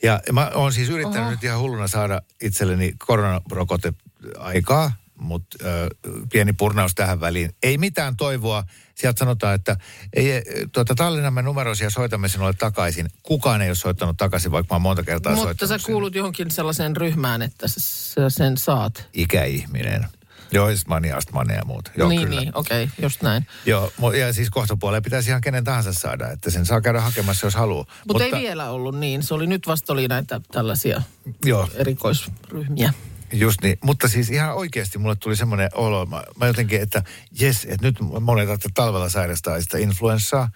Ja 0.04 0.20
mä 0.32 0.52
oon 0.54 0.74
siis 0.74 0.90
yrittänyt 0.90 1.22
Oho. 1.22 1.32
nyt 1.32 1.44
ihan 1.44 1.60
hulluna 1.60 1.88
saada 1.88 2.22
itselleni 2.42 2.94
koronarokote 2.98 3.94
aikaa, 4.38 4.92
mutta 5.16 5.58
ö, 5.68 5.88
pieni 6.32 6.54
purnaus 6.54 6.96
tähän 6.96 7.20
väliin. 7.20 7.56
Ei 7.64 7.78
mitään 7.78 8.16
toivoa. 8.18 8.64
Sieltä 8.96 9.20
sanotaan, 9.20 9.56
että 9.56 9.78
ei, 10.14 10.42
tuota, 10.72 10.96
Tallinnamme 10.96 11.42
numeroisia 11.42 11.90
soitamme 11.90 12.28
sinulle 12.28 12.54
takaisin. 12.54 13.08
Kukaan 13.24 13.62
ei 13.62 13.70
ole 13.70 13.76
soittanut 13.76 14.18
takaisin, 14.18 14.52
vaikka 14.52 14.74
mä 14.74 14.76
oon 14.76 14.82
monta 14.82 15.04
kertaa 15.04 15.32
Mutta 15.32 15.44
soittanut 15.48 15.70
sä 15.70 15.78
sinne. 15.78 15.94
kuulut 15.94 16.16
johonkin 16.16 16.52
sellaiseen 16.52 16.98
ryhmään, 16.98 17.42
että 17.42 17.68
sä- 17.68 17.80
sä 17.80 18.30
sen 18.30 18.58
saat. 18.58 19.10
Ikäihminen. 19.14 20.08
Joo, 20.54 20.68
siis 20.68 20.88
mania, 20.88 21.18
astmania 21.18 21.56
ja 21.56 21.66
muuta. 21.66 21.92
Joo, 21.98 22.10
niin, 22.10 22.28
kyllä. 22.28 22.42
niin, 22.42 22.52
okei, 22.56 22.84
okay, 22.84 22.96
just 23.02 23.22
näin. 23.22 23.48
Joo, 23.66 23.92
ja 24.20 24.34
siis 24.34 24.50
kohtapuoleen 24.50 25.04
pitäisi 25.04 25.30
ihan 25.30 25.42
kenen 25.42 25.64
tahansa 25.64 25.94
saada, 25.94 26.32
että 26.32 26.50
sen 26.50 26.66
saa 26.66 26.82
käydä 26.82 27.02
hakemassa, 27.02 27.48
jos 27.48 27.56
haluaa. 27.56 27.84
Mut 27.84 28.08
Mutta 28.08 28.24
ei 28.24 28.32
vielä 28.32 28.70
ollut 28.70 29.00
niin. 29.00 29.24
Se 29.24 29.34
oli 29.34 29.48
nyt 29.48 29.68
vasta 29.68 29.94
oli 29.94 30.08
näitä 30.08 30.42
tällaisia 30.52 31.02
Joo, 31.46 31.70
erikoisryhmiä. 31.76 32.94
Just 33.34 33.62
niin, 33.62 33.78
mutta 33.84 34.08
siis 34.08 34.30
ihan 34.30 34.56
oikeasti 34.56 34.98
mulle 34.98 35.16
tuli 35.16 35.36
semmoinen 35.36 35.70
olo, 35.74 36.06
mä, 36.06 36.24
mä 36.40 36.48
jotenkin, 36.48 36.82
että 36.82 37.04
jes, 37.40 37.66
että 37.70 37.88
nyt 37.88 37.96
monet 38.22 38.50
että 38.50 38.70
talvella 38.74 39.10
sairastaa 39.10 39.62
sitä 39.62 39.78
influenssaa, 39.78 40.50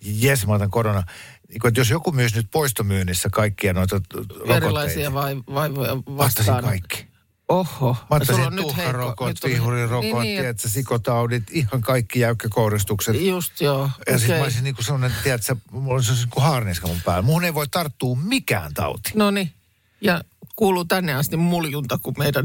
jes, 0.00 0.46
mä 0.46 0.54
otan 0.54 0.70
korona. 0.70 1.02
Niin 1.48 1.68
että 1.68 1.80
jos 1.80 1.90
joku 1.90 2.12
myös 2.12 2.34
nyt 2.34 2.46
poistomyynnissä 2.50 3.28
kaikkia 3.32 3.72
noita 3.72 4.00
rokotteita. 4.14 4.56
Erilaisia 4.56 5.14
vai, 5.14 5.36
vaivoja 5.54 5.92
Ottaisin 5.92 6.16
vastaan. 6.18 6.64
kaikki. 6.64 7.03
Oho. 7.48 7.96
Mä 8.10 8.16
ottaisin 8.16 8.46
on 8.46 8.56
nyt 8.56 8.64
heikko- 8.64 8.74
tuhkarokot, 8.74 9.36
vihurirokot, 9.44 10.02
niin, 10.02 10.18
niin, 10.20 10.40
tiedätkö, 10.40 10.68
sikotautit, 10.68 11.42
ihan 11.50 11.80
kaikki 11.80 12.20
jäykkäkouristukset. 12.20 13.20
Just 13.20 13.60
joo, 13.60 13.78
Ja 13.78 13.84
okay. 13.84 14.18
sitten 14.18 14.36
mä 14.36 14.42
olisin 14.42 14.64
niin 14.64 14.74
kuin 14.74 14.84
sellainen, 14.84 15.12
tiedätkö, 15.22 15.56
mulla 15.70 15.94
olisi 15.94 16.12
niin 16.12 16.28
kuin 16.30 16.44
haarniska 16.44 16.86
mun 16.86 17.00
päällä. 17.04 17.22
Muhun 17.22 17.44
ei 17.44 17.54
voi 17.54 17.66
tarttua 17.68 18.16
mikään 18.16 18.74
tauti. 18.74 19.10
No 19.14 19.30
niin. 19.30 19.52
Ja 20.00 20.20
kuuluu 20.56 20.84
tänne 20.84 21.14
asti 21.14 21.36
muljunta, 21.36 21.98
kun 21.98 22.14
meidän 22.18 22.44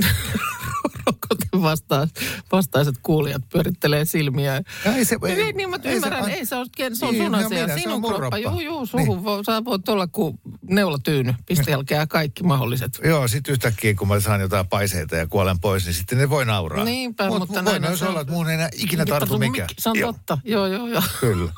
rokote 1.29 2.09
vastaiset 2.51 2.95
kuulijat 3.03 3.41
pyörittelee 3.49 4.05
silmiä. 4.05 4.61
Ja 4.85 4.95
ei 4.95 5.05
se- 5.05 5.17
ei, 5.27 5.41
ei- 5.41 5.53
niin 5.53 5.69
mä 5.69 5.75
ei 5.75 5.81
se- 5.83 5.95
ymmärrän, 5.95 6.29
ei 6.29 6.45
se 6.45 6.55
ole, 6.55 6.65
se 6.93 7.05
on 7.05 7.13
Niin, 7.13 7.23
sun 7.23 7.31
no 7.31 7.37
asia, 7.37 7.49
minä, 7.49 7.67
se 7.67 7.73
on 7.73 7.79
sinun 7.79 8.01
mun 8.01 8.09
kroppa. 8.13 8.37
kroppa. 8.37 8.37
Juu, 8.37 8.59
juu, 8.59 8.85
suhu, 8.85 9.15
Niin. 9.15 9.23
niin. 9.25 9.45
sä 9.45 9.65
voit 9.65 9.89
olla 9.89 10.07
kuin 10.07 10.39
neulatyyny, 10.69 11.33
pisteälkää 11.45 12.07
kaikki 12.07 12.43
mahdolliset. 12.43 12.99
Joo, 13.03 13.27
sitten 13.27 13.51
yhtäkkiä 13.51 13.93
kun 13.95 14.07
mä 14.07 14.19
saan 14.19 14.41
jotain 14.41 14.67
paiseita 14.67 15.15
ja 15.15 15.27
kuolen 15.27 15.59
pois, 15.59 15.85
niin 15.85 15.93
sitten 15.93 16.17
ne 16.17 16.29
voi 16.29 16.45
nauraa. 16.45 16.83
Niinpä, 16.85 17.27
Mut 17.27 17.39
mutta 17.39 17.53
voi 17.53 17.63
näin 17.63 17.83
on 17.83 17.89
myös 17.89 17.99
se. 17.99 18.05
olla, 18.05 18.21
että 18.21 18.33
muun 18.33 18.49
ei 18.49 18.53
enää 18.55 18.69
ikinä 18.73 19.03
Ei 19.03 19.07
tartu 19.09 19.37
mikään. 19.37 19.69
mik- 19.71 19.75
Se 19.79 19.89
on 19.89 19.99
Joo, 19.99 20.13
totta, 20.13 20.37
joo, 20.43 20.67
joo, 20.67 20.87
joo. 20.87 21.01
Kyllä. 21.19 21.51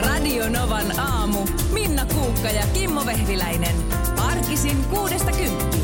Radio 0.00 0.48
Novan 0.48 0.98
aamu. 1.00 1.46
Minna 1.72 2.04
Kuukka 2.06 2.48
ja 2.48 2.66
Kimmo 2.66 3.06
Vehviläinen. 3.06 3.76
Arkisin 4.16 4.84
kuudesta 4.84 5.32
kymppiin. 5.32 5.83